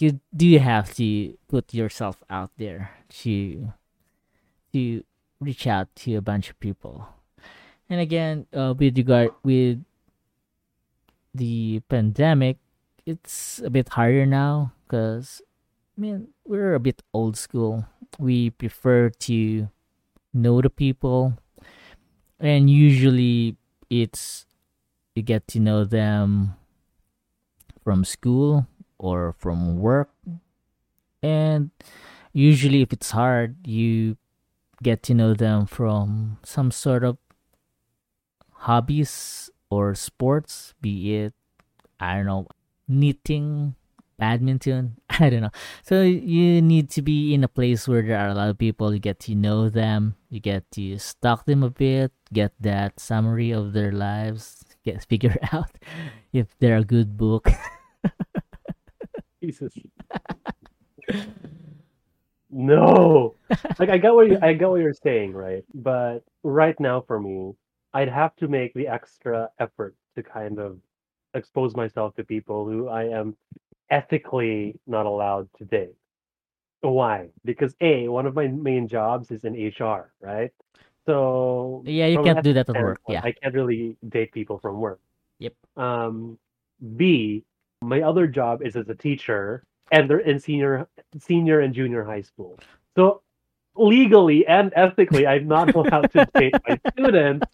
[0.00, 2.90] you do have to put yourself out there
[3.22, 3.72] to
[4.72, 5.04] to
[5.40, 7.08] reach out to a bunch of people.
[7.88, 9.82] And again, uh, with regard with
[11.34, 12.58] the pandemic,
[13.04, 15.40] it's a bit harder now because
[15.96, 17.86] I mean we're a bit old school.
[18.18, 19.68] We prefer to
[20.34, 21.38] know the people,
[22.40, 23.56] and usually
[23.88, 24.46] it's
[25.14, 26.56] you get to know them
[27.82, 28.66] from school
[28.98, 30.10] or from work,
[31.22, 31.70] and
[32.32, 34.16] usually if it's hard, you
[34.82, 37.18] get to know them from some sort of
[38.52, 41.34] hobbies or sports, be it
[41.98, 42.46] I don't know,
[42.88, 43.74] knitting,
[44.18, 45.54] badminton, I don't know.
[45.82, 48.92] So you need to be in a place where there are a lot of people,
[48.92, 53.50] you get to know them, you get to stalk them a bit, get that summary
[53.50, 55.78] of their lives, get figure out
[56.32, 57.48] if they're a good book.
[59.46, 59.72] Jesus.
[62.50, 63.34] No.
[63.78, 65.64] Like I got what you, I get what you're saying, right?
[65.74, 67.54] But right now for me,
[67.92, 70.78] I'd have to make the extra effort to kind of
[71.34, 73.36] expose myself to people who I am
[73.90, 75.96] ethically not allowed to date.
[76.80, 77.28] Why?
[77.44, 80.52] Because A, one of my main jobs is in HR, right?
[81.04, 83.00] So yeah, you can't do that at work.
[83.08, 83.20] Yeah.
[83.22, 85.00] I can't really date people from work.
[85.38, 85.54] Yep.
[85.76, 86.38] Um,
[86.96, 87.44] B,
[87.86, 92.22] my other job is as a teacher, and they're in senior, senior and junior high
[92.22, 92.58] school.
[92.96, 93.22] So
[93.76, 97.46] legally and ethically, I'm not allowed to date my students.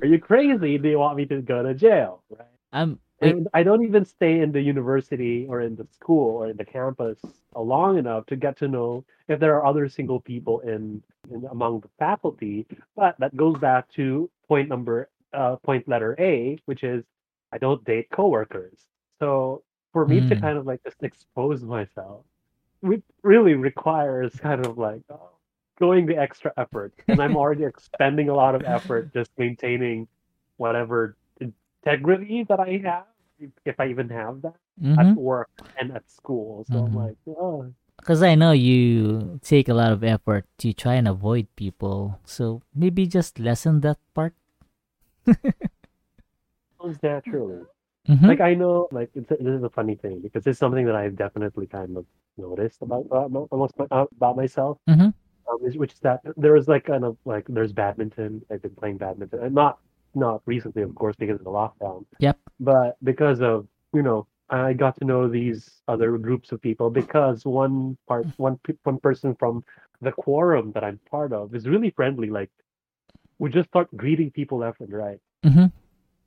[0.00, 0.78] Are you crazy?
[0.78, 2.22] Do you want me to go to jail?
[2.30, 2.48] Right?
[2.72, 6.56] Um And I don't even stay in the university or in the school or in
[6.56, 7.18] the campus
[7.54, 11.80] long enough to get to know if there are other single people in, in among
[11.80, 12.66] the faculty.
[12.94, 17.04] But that goes back to point number, uh, point letter A, which is
[17.52, 18.78] I don't date coworkers.
[19.18, 19.62] So
[19.96, 20.40] for me to Mm.
[20.40, 22.24] kind of like just expose myself,
[22.82, 25.16] it really requires kind of like uh,
[25.80, 30.08] going the extra effort, and I'm already expending a lot of effort just maintaining
[30.58, 33.06] whatever integrity that I have,
[33.64, 34.96] if, I even have that mhm.
[34.98, 36.66] at work and at school.
[36.70, 36.96] So I'm Mhm.
[36.96, 41.48] like, oh, Because I know you take a lot of effort to try and avoid
[41.56, 42.20] people.
[42.24, 44.34] So maybe just lessen that part.
[46.80, 47.66] comes naturally.
[48.08, 48.26] Mm-hmm.
[48.26, 51.16] Like I know, like it's, this is a funny thing because it's something that I've
[51.16, 54.78] definitely kind of noticed about my- almost my, uh, about myself.
[54.88, 55.12] Mhm.
[55.48, 58.42] Um, which is that there was like kind of like there's badminton.
[58.50, 59.78] I've been playing badminton, and not
[60.14, 62.04] not recently, of course, because of the lockdown.
[62.18, 62.38] Yep.
[62.58, 67.44] But because of you know, I got to know these other groups of people because
[67.44, 69.64] one part one one person from
[70.00, 72.28] the quorum that I'm part of is really friendly.
[72.30, 72.50] Like
[73.38, 75.66] we just start greeting people left and right Mm-hmm.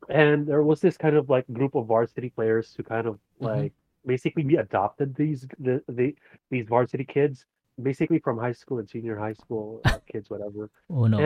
[0.09, 3.19] And there was this kind of like group of varsity players who kind of Mhm.
[3.51, 3.73] like
[4.05, 6.15] basically we adopted these the, the
[6.49, 7.45] these varsity kids
[7.81, 11.17] basically from high school and senior high school uh, kids whatever Oh no.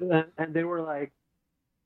[0.00, 1.12] and and- they were like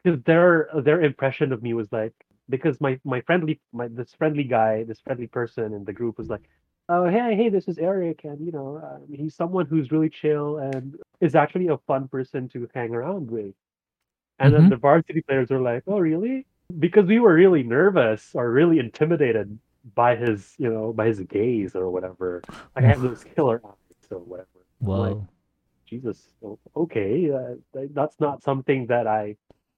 [0.05, 2.13] their their impression of me was like
[2.49, 6.29] because my my friendly my this friendly guy this friendly person in the group was
[6.31, 6.49] like
[6.89, 10.59] oh hey hey this is Eric and you know uh, he's someone who's really chill
[10.59, 13.55] and is actually a fun person to hang around with
[14.39, 14.71] and then Mhm.
[14.71, 16.47] the varsity players were like oh really
[16.79, 19.59] because we were really nervous or really intimidated
[19.95, 22.43] by his you know by his gaze or whatever.
[22.75, 24.49] Like I have those killer eyes or whatever.
[24.81, 25.01] Whoa.
[25.01, 25.19] like,
[25.87, 26.35] Jesus,
[26.75, 27.55] okay, uh,
[27.95, 29.37] that's not something that I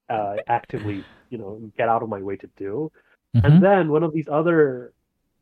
[0.09, 2.91] uh, actively you know get out of my way to do.
[3.35, 3.43] Mhm.
[3.45, 4.91] And then one of these other,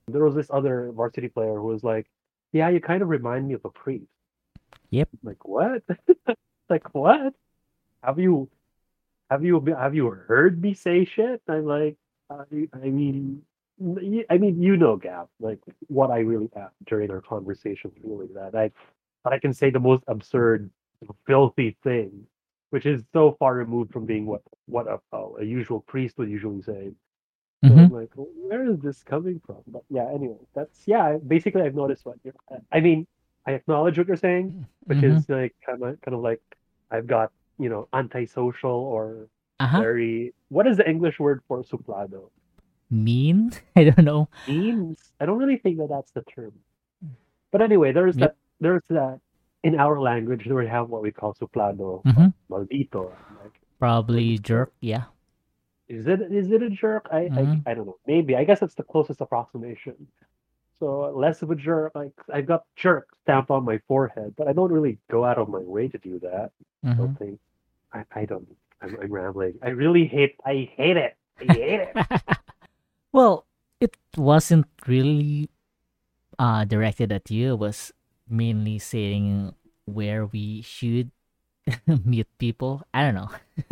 [0.09, 2.05] there was this other varsity player who was like,
[2.51, 4.11] "Yeah, you kind of remind me of a priest."
[4.89, 5.09] Yep.
[5.23, 5.83] Like what?
[6.69, 7.33] like what?
[8.03, 8.49] Have you,
[9.29, 11.41] have you, have you heard me say shit?
[11.47, 11.97] I'm like,
[12.29, 13.43] I, I mean,
[14.29, 18.55] I mean, you know, Gab, like what I really am during our conversations, really that
[18.55, 18.71] I,
[19.29, 20.71] I can say the most absurd,
[21.27, 22.25] filthy thing,
[22.71, 24.99] which is so far removed from being what what a,
[25.39, 26.91] a usual priest would usually say.
[27.67, 27.85] So Mhm.
[27.85, 29.63] I'm like, "Well, where is this coming from?
[29.67, 31.17] But yeah, anyway, that's yeah.
[31.27, 32.33] Basically, I've noticed what you're.
[32.71, 33.07] I mean,
[33.45, 35.17] I acknowledge what you're saying, which Mhm.
[35.17, 36.41] is like kind of kind of like
[36.91, 39.27] I've got you know antisocial or
[39.59, 39.81] Uh-huh.
[39.81, 40.33] very.
[40.49, 42.29] What is the English word for suplado?
[42.89, 43.51] Mean?
[43.75, 44.29] I don't know.
[44.47, 46.53] Means I don't really think that that's the term.
[47.51, 48.29] But anyway, there's Yep.
[48.31, 48.35] that.
[48.59, 49.19] There's that
[49.63, 50.45] in our language.
[50.47, 52.33] We have what we call suplado, Mhm.
[52.49, 53.11] maldito.
[53.43, 54.73] Like, Probably jerk.
[54.81, 55.05] Yeah.
[55.87, 57.07] Is it is it a jerk?
[57.11, 57.63] I, Mhm.
[57.65, 57.97] I I don't know.
[58.05, 59.95] Maybe I guess it's the closest approximation.
[60.79, 61.93] So less of a jerk.
[61.95, 65.49] Like I've got jerk stamped on my forehead, but I don't really go out of
[65.49, 66.51] my way to do that.
[66.83, 66.97] I Mhm.
[66.97, 67.39] don't think.
[67.97, 68.47] I, I don't.
[68.81, 69.55] I'm, I'm rambling.
[69.63, 70.35] I really hate.
[70.45, 71.17] I hate it.
[71.41, 71.93] I hate it.
[73.11, 73.45] well,
[73.79, 75.49] it wasn't really
[76.37, 77.53] uh directed at you.
[77.53, 77.91] It was
[78.29, 79.53] mainly saying
[79.85, 81.11] where we should
[82.05, 82.83] meet people.
[82.93, 83.29] I don't know.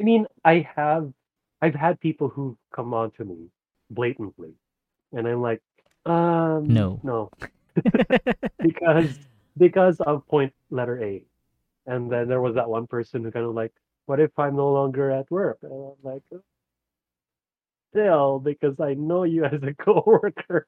[0.00, 1.12] I mean, I have.
[1.60, 3.50] I've had people who come on to me
[3.90, 4.54] blatantly,
[5.12, 5.60] and I'm like,
[6.06, 7.00] um, No.
[7.02, 7.30] no,
[8.62, 9.18] because
[9.58, 11.24] because of point letter A.
[11.88, 13.72] And then there was that one person who kind of like,
[14.06, 15.58] what if I'm no longer at work?
[15.62, 16.22] And I'm like,
[17.90, 20.66] still, because I know you as a coworker.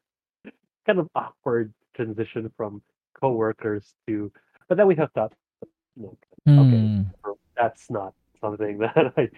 [0.87, 2.83] kind of awkward transition from
[3.21, 4.33] coworkers to,
[4.69, 5.35] but then we hooked up.
[5.97, 6.17] No,
[6.47, 7.03] Hmm.
[7.57, 9.29] that's not something that I.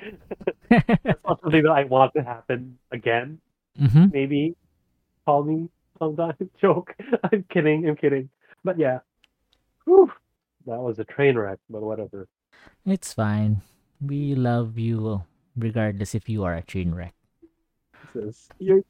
[1.05, 3.41] that's not something that I want to happen again.
[3.79, 4.55] hmm Maybe
[5.27, 5.69] call me
[5.99, 6.37] sometime.
[6.61, 6.95] Joke.
[7.33, 7.89] I'm kidding.
[7.89, 8.31] I'm kidding.
[8.65, 9.01] But yeah.
[9.87, 10.13] Whew.
[10.67, 12.29] That was a train wreck, but whatever.
[12.87, 13.63] It's fine.
[14.01, 15.23] We love you
[15.57, 17.15] regardless if you are a train wreck.
[18.59, 18.83] You're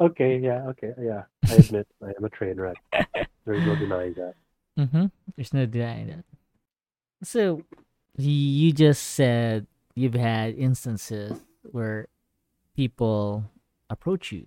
[0.00, 0.38] okay.
[0.38, 0.66] Yeah.
[0.68, 0.92] Okay.
[1.00, 1.24] Yeah.
[1.48, 2.76] I admit I am a train wreck.
[3.44, 4.34] There's no denying that.
[4.78, 5.06] Mm-hmm.
[5.36, 6.24] There's no denying that.
[7.22, 7.62] So,
[8.16, 11.38] you just said you've had instances
[11.72, 12.06] where
[12.76, 13.44] people
[13.90, 14.46] approach you,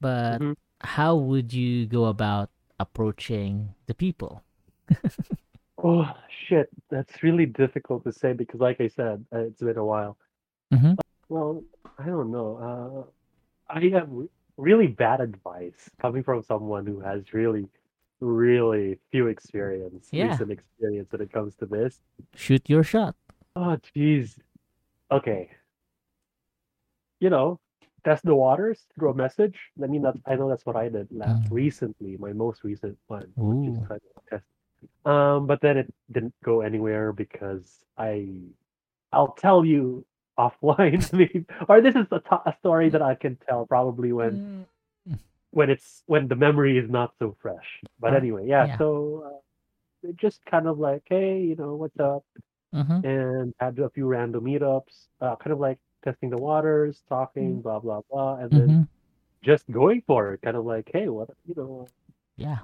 [0.00, 0.54] but Mhm.
[0.80, 4.42] how would you go about approaching the people?
[5.82, 6.10] Oh
[6.48, 10.18] shit, that's really difficult to say because, like I said, uh, it's been a while.
[10.74, 10.94] Mm-hmm.
[11.28, 11.62] Well,
[11.98, 13.06] I don't know.
[13.70, 17.68] Uh, I have re- really bad advice coming from someone who has really,
[18.20, 20.30] really few experience, Yeah.
[20.30, 22.00] recent experience when it comes to this.
[22.34, 23.14] Shoot your shot.
[23.54, 24.38] Oh, jeez.
[25.12, 25.50] Okay.
[27.20, 27.60] You know,
[28.04, 29.56] test the waters through a message.
[29.82, 31.52] I mean, that's I know that's what I did last Mm.
[31.52, 34.44] recently, my most recent one, which is kind of test.
[35.04, 38.28] Um, but then it didn't go anywhere because I,
[39.12, 40.04] I'll tell you
[40.38, 41.44] offline, maybe.
[41.68, 44.66] Or this is a, story that I can tell probably when
[45.50, 47.80] when it's when the memory is not so fresh.
[47.98, 48.66] But anyway, yeah.
[48.66, 48.78] yeah.
[48.78, 49.40] So
[50.04, 52.24] uh, it just kind of like, hey, you know, what's up?
[52.74, 53.06] Mm-hmm.
[53.06, 57.78] and had a few random meetups, uh, kind of like testing the waters, talking, blah
[57.78, 58.82] blah blah, and then Mm-hmm.
[59.42, 61.88] just going for it, kind of like, hey, what you know,
[62.36, 62.58] Yeah.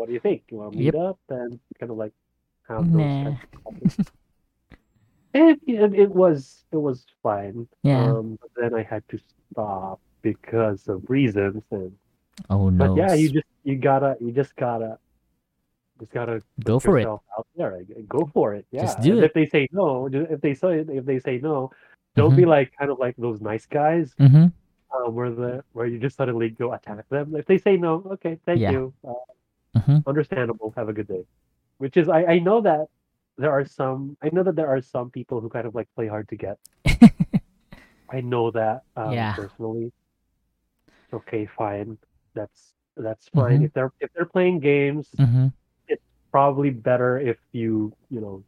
[0.00, 0.44] What do you think?
[0.50, 0.94] You want to Yep.
[0.94, 2.12] meet up and kind of like
[2.68, 2.96] have those.
[2.96, 3.24] Nah.
[3.24, 3.96] kinds of topics.
[5.34, 7.68] it, was it was fine.
[7.82, 8.02] Yeah.
[8.02, 9.18] Um, but then I had to
[9.52, 11.92] stop because of reasons, and
[12.48, 12.94] Oh no.
[12.94, 14.98] but yeah, you just you gotta you just gotta
[15.98, 17.06] just gotta go for it.
[17.06, 17.20] out
[17.56, 17.84] there.
[18.08, 18.64] Go for it.
[18.70, 18.82] Yeah.
[18.82, 19.24] Just do and it.
[19.24, 21.70] If they say no, if they say if they say no,
[22.16, 24.46] don't be like kind of like those nice guys Mm-hmm.
[24.94, 27.36] uh, where the where you just suddenly go attack them.
[27.36, 28.72] If they say no, okay, thank Yeah.
[28.72, 28.94] you.
[29.06, 29.12] Uh,
[29.76, 29.98] Mm-hmm.
[30.06, 30.72] understandable.
[30.76, 31.24] Have a good day.
[31.78, 32.86] Which is I I know that
[33.38, 36.08] there are some I know that there are some people who kind of like play
[36.08, 36.58] hard to get.
[38.10, 39.34] I know that um, Yeah.
[39.34, 39.92] personally.
[41.12, 41.98] Okay, fine.
[42.34, 43.60] That's that's fine.
[43.60, 43.64] Mhm.
[43.66, 45.48] If they're if they're playing games, mm-hmm.
[46.32, 48.42] probably better if you you know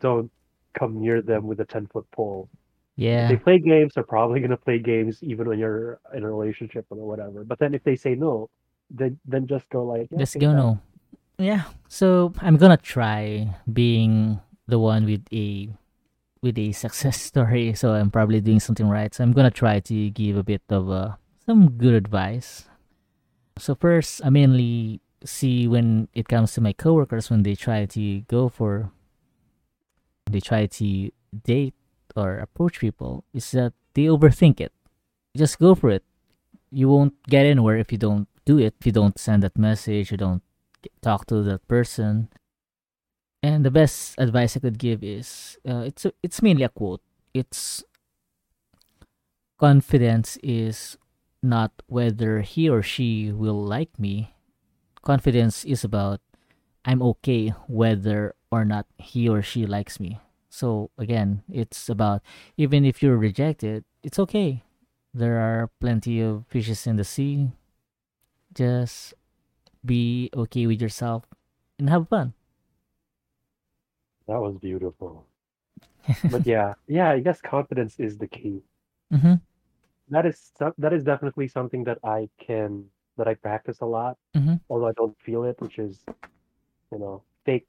[0.00, 0.30] don't
[0.74, 3.28] come near them with a 10 foot pole if Yeah.
[3.28, 6.84] they play games they're probably going to play games even when you're in a relationship
[6.90, 8.50] or whatever but then if they say no
[8.90, 10.80] then then just go like yeah, Let's okay, go no.
[11.38, 11.64] Yeah.
[11.88, 15.68] So I'm gonna try being the one with a
[16.42, 17.74] with a success story.
[17.74, 19.14] So I'm probably doing something right.
[19.14, 22.68] So I'm gonna try to give a bit of a some good advice.
[23.58, 28.20] So first, I mainly see when it comes to my coworkers when they try to
[28.30, 28.92] go for
[30.30, 31.10] they try to
[31.44, 31.74] date
[32.14, 34.72] or approach people is that they overthink it.
[35.36, 36.04] Just go for it.
[36.70, 38.74] You won't get anywhere if you don't do it.
[38.80, 40.42] If you don't send that message, you don't
[41.02, 42.32] talk to that person.
[43.42, 47.02] And the best advice I could give is uh, it's a, it's mainly a quote.
[47.34, 47.84] It's
[49.60, 50.96] confidence is
[51.42, 54.34] not whether he or she will like me.
[55.04, 56.20] Confidence is about
[56.84, 60.18] I'm okay whether or not he or she likes me.
[60.48, 62.22] So again, it's about
[62.56, 64.64] even if you're rejected, it's okay.
[65.12, 67.52] There are plenty of fishes in the sea.
[68.54, 69.14] Just
[69.84, 71.24] be okay with yourself
[71.78, 72.34] and have fun.
[74.26, 75.26] That was beautiful.
[76.30, 78.62] But yeah, yeah, I guess confidence is the key.
[79.12, 79.34] mm-hmm.
[80.10, 82.84] That is that is definitely something that I can
[83.18, 84.54] that I practice a lot, Mm-hmm.
[84.70, 86.04] although I don't feel it, which is,
[86.92, 87.66] you know, fake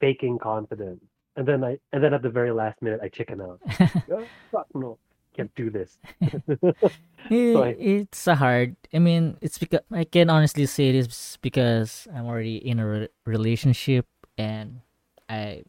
[0.00, 1.02] faking confidence.
[1.36, 3.60] And then I and then at the very last minute I chicken out.
[4.12, 4.98] Oh, fuck no,
[5.34, 5.98] can't do this.
[7.30, 8.76] So I- it's a hard.
[8.92, 13.08] I mean, it's because I can honestly say this because I'm already in a re-
[13.24, 14.06] relationship
[14.36, 14.80] and
[15.28, 15.62] I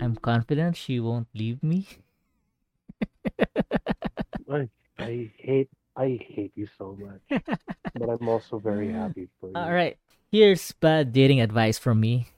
[0.00, 1.86] I'm confident she won't leave me.
[4.50, 4.68] I
[4.98, 7.42] I hate I hate you so much,
[7.94, 9.56] but I'm also very happy for you.
[9.56, 9.96] All right,
[10.30, 12.28] here's bad dating advice from me.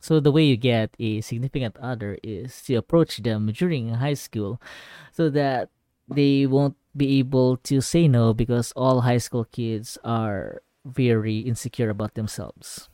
[0.00, 4.60] So the way you get a significant other is to approach them during high school,
[5.12, 5.70] so that
[6.08, 11.90] they won't be able to say no because all high school kids are very insecure
[11.90, 12.88] about themselves.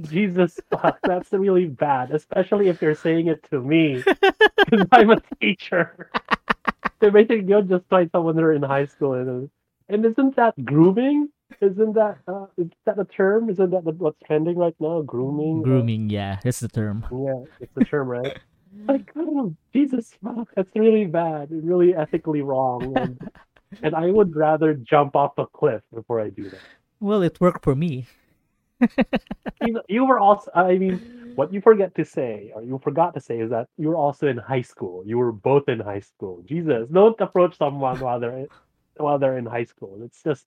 [0.00, 4.02] Jesus, fuck, that's really bad, especially if you're saying it to me,
[4.56, 6.10] because I'm a teacher.
[7.00, 9.48] They're making you just find someone they're in high school, and
[9.88, 11.30] and isn't that grooming?
[11.62, 13.48] Isn't that uh, is that a term?
[13.48, 15.00] Isn't that what's trending right now?
[15.00, 15.60] Grooming.
[15.60, 17.06] Uh, Grooming, yeah, that's the term.
[17.10, 18.38] yeah, it's the term, right?
[18.86, 20.12] Like, oh, Jesus,
[20.56, 23.20] that's really bad, really ethically wrong, and,
[23.82, 26.62] and I would rather jump off a cliff before I do that.
[27.00, 28.06] Well, it worked for me.
[29.60, 33.20] you, you were also i mean what you forget to say or you forgot to
[33.20, 35.02] say is that you were also in high school.
[35.06, 36.42] You were both in high school.
[36.46, 38.48] Jesus don't approach someone while they're in,
[38.96, 40.00] while they're in high school.
[40.02, 40.46] It's just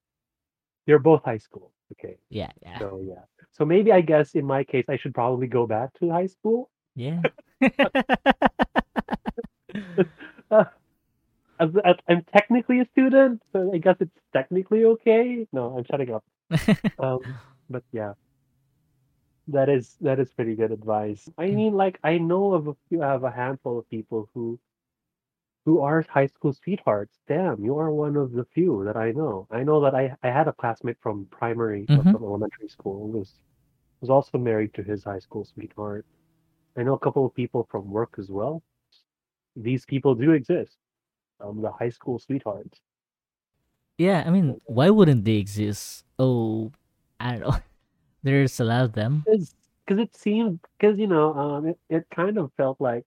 [0.86, 2.16] you're both high school okay?
[2.30, 3.24] Yeah, yeah, so yeah.
[3.52, 6.70] So maybe i guess in my case i should probably go back to high school
[6.96, 7.22] yeah.
[11.60, 15.46] As, as, i'm technically a student so i guess it's technically okay.
[15.52, 16.24] No i'm shutting up.
[16.98, 17.38] Um
[17.70, 18.14] but yeah.
[19.48, 21.28] That is that is pretty good advice.
[21.38, 21.54] I Mm.
[21.54, 24.58] mean like i know of a few i have a handful of people who
[25.64, 27.16] who are high school sweethearts.
[27.28, 29.46] Damn you are one of the few that i know.
[29.50, 32.02] I know that i i had a classmate from primary Mhm.
[32.10, 33.38] from elementary school who was
[34.00, 36.04] was also married to his high school sweetheart
[36.76, 38.62] i know a couple of people from work as well
[39.56, 40.78] these people do exist
[41.40, 42.80] um the high school sweethearts
[43.98, 46.04] yeah, I mean, why wouldn't they exist?
[46.18, 46.72] Oh,
[47.20, 47.58] I don't know.
[48.22, 49.26] There's a lot of them.
[49.86, 53.04] because it seemed because you know um it, it kind of felt like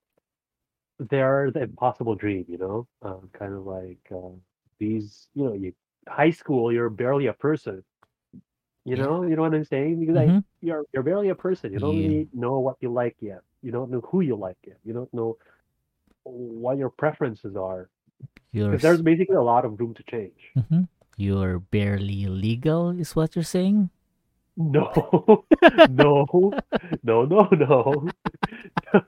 [0.98, 4.30] they're the impossible dream you know um, kind of like uh,
[4.78, 5.72] these you know you
[6.08, 7.84] high school you're barely a person
[8.84, 9.02] you Yeah.
[9.02, 10.16] know you know what i'm saying because Mhm.
[10.16, 12.08] like you're you're barely a person you don't Yeah.
[12.08, 15.12] really know what you like yet you don't know who you like yet you don't
[15.12, 15.36] know
[16.24, 17.88] what your preferences are
[18.52, 20.82] because there's basically a lot of room to change hmm
[21.18, 23.90] You're barely legal, is what you're saying?
[24.54, 24.86] No,
[25.90, 26.26] no,
[27.02, 28.06] no, no, no.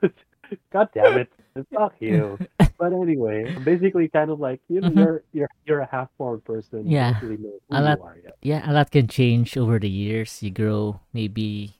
[0.74, 1.30] God damn it.
[1.74, 2.38] Fuck you.
[2.78, 4.96] But anyway, basically kind of like you know, Mhm.
[4.98, 6.86] you're you're you're a half formed person.
[6.90, 7.18] Yeah.
[7.22, 8.34] really know who A lot- you are yet.
[8.42, 10.42] Yeah, a lot can change over the years.
[10.42, 11.78] You grow, maybe,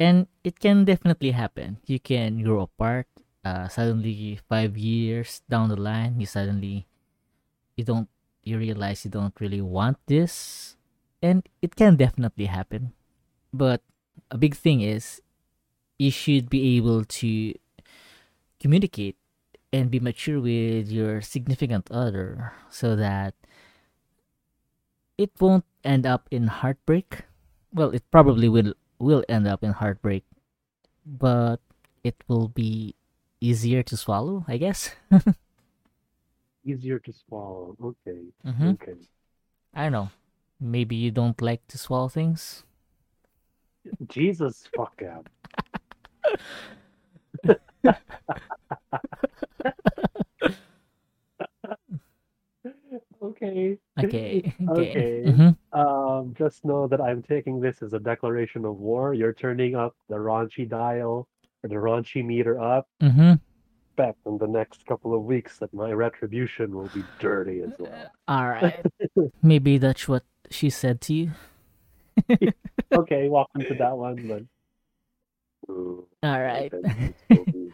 [0.00, 1.76] and it can definitely happen.
[1.84, 3.06] You can grow apart.
[3.44, 6.88] Uh, suddenly, five years down the line, you suddenly,
[7.76, 8.08] you don't,
[8.42, 10.76] you realize you don't really want this,
[11.22, 12.92] and it can definitely happen.
[13.52, 13.82] But
[14.30, 15.20] a big thing is,
[15.98, 17.54] you should be able to
[18.58, 19.16] communicate
[19.72, 23.34] and be mature with your significant other so that
[25.16, 27.24] it won't end up in heartbreak.
[27.72, 30.24] Well, it probably will will end up in heartbreak,
[31.06, 31.58] but
[32.04, 32.94] it will be
[33.40, 34.94] easier to swallow, I guess.
[36.64, 37.76] Easier to swallow.
[37.82, 38.20] Okay.
[38.44, 38.96] hmm Okay.
[39.74, 40.10] I don't know.
[40.60, 42.64] Maybe you don't like to swallow things.
[44.08, 45.26] Jesus fuck out.
[53.22, 53.78] Okay.
[53.98, 54.52] Okay.
[54.68, 54.90] Okay.
[54.90, 55.22] Okay.
[55.26, 55.56] Mhm.
[55.72, 59.14] Um, just know that I'm taking this as a declaration of war.
[59.14, 61.28] You're turning up the raunchy dial
[61.62, 62.88] or the raunchy meter up.
[63.02, 63.40] Mhm.
[63.90, 68.10] Expect in the next couple of weeks that my retribution will be dirty as well.
[68.28, 68.84] All right.
[69.42, 71.30] Maybe that's what she said to you.
[72.92, 74.42] Okay, welcome to that one, but
[75.70, 77.72] Ooh, All my vengeance will be,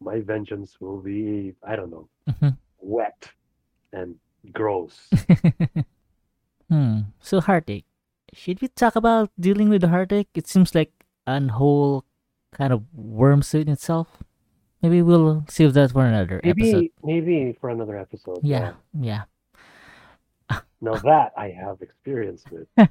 [0.00, 2.56] my vengeance will be, I don't know, Mhm.
[2.80, 3.30] wet
[3.92, 4.14] and
[4.52, 5.08] gross.
[6.68, 7.00] hmm.
[7.20, 7.84] So heartache.
[8.32, 10.28] Should we talk about dealing with the heartache?
[10.34, 10.92] It seems like
[11.26, 12.04] an whole
[12.52, 14.22] kind of worm suit in itself.
[14.82, 16.90] Maybe we'll save that for another episode.
[17.02, 18.40] Maybe, maybe for another episode.
[18.42, 18.74] Yeah.
[18.98, 19.24] Yeah.
[20.80, 22.68] Now that I have experience with.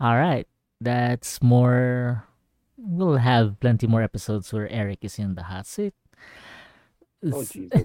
[0.00, 0.48] All right.
[0.80, 2.24] That's more.
[2.78, 5.92] We'll have plenty more episodes where Eric is in the hot seat.
[7.22, 7.84] Oh Jesus.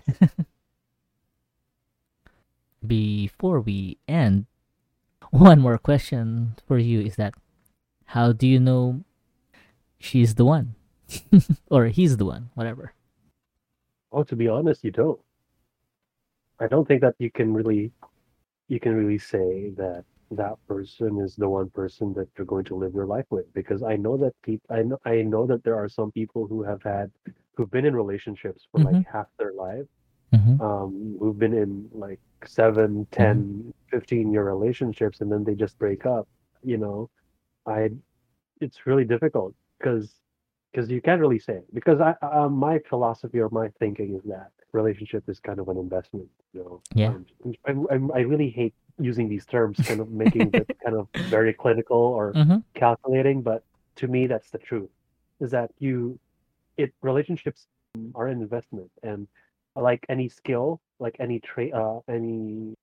[2.91, 4.47] Before we end,
[5.31, 7.33] one more question for you is that
[8.03, 9.05] how do you know
[9.97, 10.75] she's the one?
[11.71, 12.91] or he's the one, whatever.
[14.11, 15.17] Oh, to be honest, you don't.
[16.59, 17.93] I don't think that you can really,
[18.67, 22.75] you can really say that that person is the one person that you're going to
[22.75, 25.75] live your life with because I know that people, I know, I know that there
[25.81, 27.09] are some people who have had,
[27.55, 29.87] who've been in relationships for like half their life,
[30.33, 30.61] Mm-hmm.
[30.61, 36.05] um, who've been in like seven, 10, 15 year relationships and then they just break
[36.05, 36.27] up.
[36.63, 37.09] You know,
[37.65, 37.91] I,
[38.59, 40.13] it's really difficult because
[40.71, 41.73] because you can't really say it.
[41.73, 45.77] because I uh, my philosophy or my thinking is that relationship is kind of an
[45.77, 46.27] investment.
[46.53, 47.09] You know, Yeah.
[47.09, 47.25] Um,
[47.67, 51.53] I, I I really hate using these terms, kind of making it kind of very
[51.53, 52.57] clinical or Mm-hmm.
[52.75, 53.63] calculating, but
[53.97, 54.89] to me that's the truth.
[55.39, 56.19] Is that you,
[56.77, 57.67] it relationships
[58.15, 59.27] are an investment, and
[59.76, 62.74] like any skill, like any trait, uh, any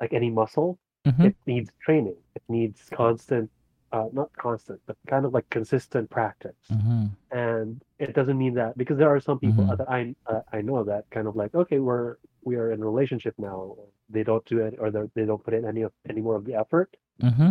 [0.00, 1.26] like any muscle, Mm-hmm.
[1.26, 2.16] it needs training.
[2.34, 3.48] It needs constant,
[3.92, 6.56] uh, not constant, but kind of like consistent practice.
[6.70, 7.06] Mm-hmm.
[7.30, 9.78] And it doesn't mean that because there are some people Mhm.
[9.78, 12.84] that I uh, I know that kind of like okay we're we are in a
[12.84, 13.76] relationship now.
[14.10, 16.54] They don't do it or they don't put in any of any more of the
[16.54, 16.90] effort,
[17.22, 17.50] Mm-hmm.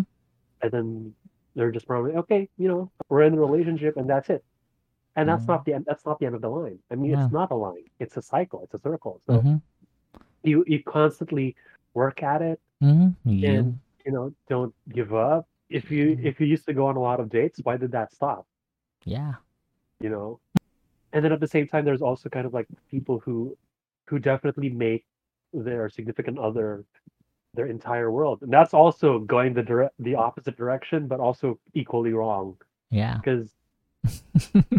[0.62, 1.14] and then
[1.55, 4.43] they're just probably okay, you know, we're in a relationship and that's it.
[5.18, 5.47] And that's Mhm.
[5.53, 5.86] not the end.
[5.86, 6.80] That's not the end of the line.
[6.91, 7.24] I mean, Yeah.
[7.24, 7.88] it's not a line.
[7.99, 8.61] It's a cycle.
[8.63, 9.20] It's a circle.
[9.26, 9.55] So Mm-hmm.
[10.43, 11.55] you you constantly
[11.93, 13.30] work at it Mm-hmm.
[13.30, 13.49] You.
[13.49, 16.24] and you know don't give up if you Mhm.
[16.30, 18.45] if you used to go on a lot of dates why did that stop
[19.03, 19.34] Yeah.
[19.99, 20.39] you know
[21.11, 23.57] and then at the same time there's also kind of like people who
[24.07, 25.03] who definitely make
[25.53, 26.86] their significant other
[27.55, 32.13] their entire world and that's also going the dire- the opposite direction but also equally
[32.13, 32.55] wrong
[32.91, 33.18] Yeah.
[33.18, 33.45] because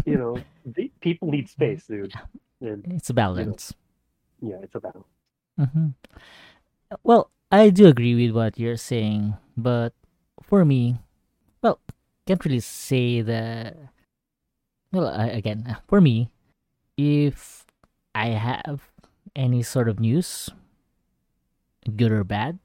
[0.05, 2.13] you know the, people need space dude
[2.61, 3.73] and It's a balance.
[4.41, 5.05] yeah it's a balance
[5.59, 5.87] Mm-hmm.
[7.03, 9.91] Well, I do agree with what you're saying, but
[10.41, 10.99] for me,
[11.61, 11.81] well,
[12.25, 13.75] can't really say that.
[14.93, 16.31] Well, I, again, for me,
[16.95, 17.65] if
[18.15, 18.87] I have
[19.35, 20.49] any sort of news,
[21.97, 22.59] good or bad,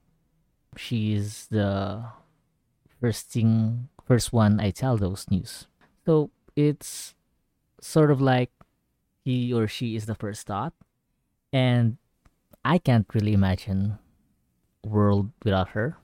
[0.77, 2.01] she's the
[3.01, 5.67] first thing, first one I tell those news.
[6.05, 7.15] So it's
[7.81, 8.51] sort of like
[9.25, 10.73] he or she is the first thought,
[11.53, 11.97] and
[12.65, 13.99] I can't really imagine
[14.83, 15.97] world without her.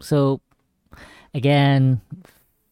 [0.00, 0.40] So
[1.34, 2.00] again,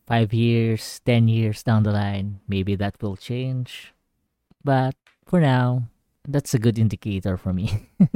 [0.07, 3.95] five years, ten years down the line, maybe that will change.
[4.65, 4.97] But
[5.27, 5.91] for now,
[6.29, 7.91] that's a good indicator for me.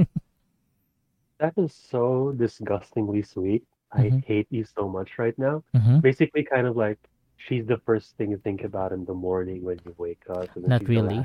[1.39, 4.23] that is so disgustingly sweet i Mhm.
[4.25, 6.99] hate you so much right now hmm basically kind of like
[7.47, 10.67] she's the first thing you think about in the morning when you wake up and
[10.69, 11.25] Not really.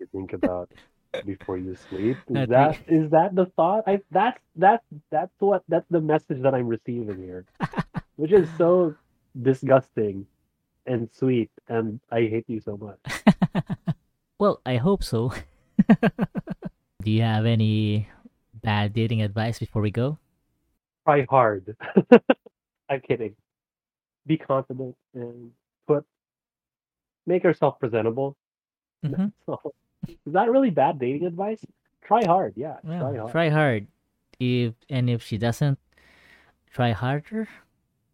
[0.00, 0.70] you think about
[1.24, 5.62] before you sleep is Not that is that the thought i that's that's that's what
[5.68, 7.44] that's the message that i'm receiving here
[8.16, 8.94] which is so
[9.40, 10.26] disgusting
[10.86, 13.00] and sweet and i hate you so much
[14.38, 15.32] well, I hope so.
[17.02, 18.08] Do you have any
[18.62, 20.18] bad dating advice before we go?
[21.04, 21.74] try hard
[22.90, 23.34] i'm kidding
[24.28, 25.50] be confident and
[25.88, 26.04] put
[27.26, 28.36] make yourself presentable
[29.04, 29.32] Mhm.
[29.46, 29.72] So,
[30.08, 31.64] is that really bad dating advice?
[32.02, 32.76] Try hard, yeah.
[32.82, 33.32] Well, try hard.
[33.32, 33.86] try hard.
[34.40, 35.78] If and if she doesn't,
[36.70, 37.48] try harder.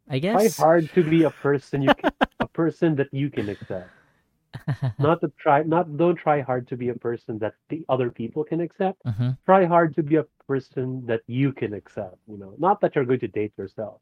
[0.09, 0.57] I guess.
[0.57, 2.11] Try hard to be a person you can,
[2.41, 3.91] a person that you can accept.
[4.99, 8.45] Not to try not don't try hard to be a person that the other people
[8.45, 9.01] can accept.
[9.05, 12.55] hmm Try hard to be a person that you can accept, you know.
[12.59, 14.01] Not that you're going to date yourself.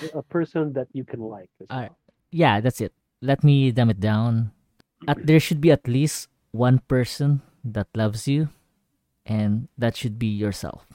[0.00, 1.90] But a person that you can like as Alright.
[1.90, 1.98] well.
[2.30, 2.92] Yeah, that's it.
[3.20, 4.52] Let me dumb it down.
[5.06, 8.48] At, there should be at least one person that loves you,
[9.26, 10.86] and that should be yourself.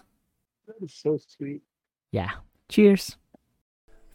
[0.67, 1.61] That is so sweet.
[2.11, 2.31] Yeah.
[2.69, 3.17] Cheers.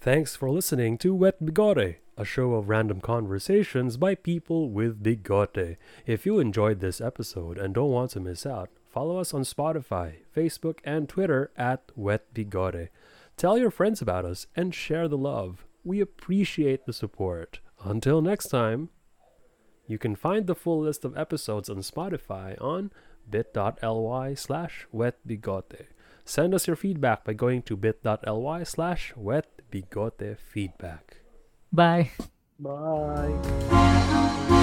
[0.01, 5.77] Thanks for listening to Wet Bigote, a show of random conversations by people with bigote.
[6.07, 10.17] If you enjoyed this episode and don't want to miss out, follow us on Spotify,
[10.37, 12.89] Facebook, and Twitter at Wet Bigote.
[13.37, 15.67] Tell your friends about us and share the love.
[15.85, 17.61] We appreciate the support.
[17.85, 18.91] Until next time,
[19.87, 22.93] you can find the full list of episodes on Spotify on
[23.29, 25.87] bit.ly slash wetbigote.
[26.25, 31.17] Send us your feedback by going to bit.ly slash wetbigote feedback.
[31.73, 32.11] Bye.
[32.61, 34.59] Bye.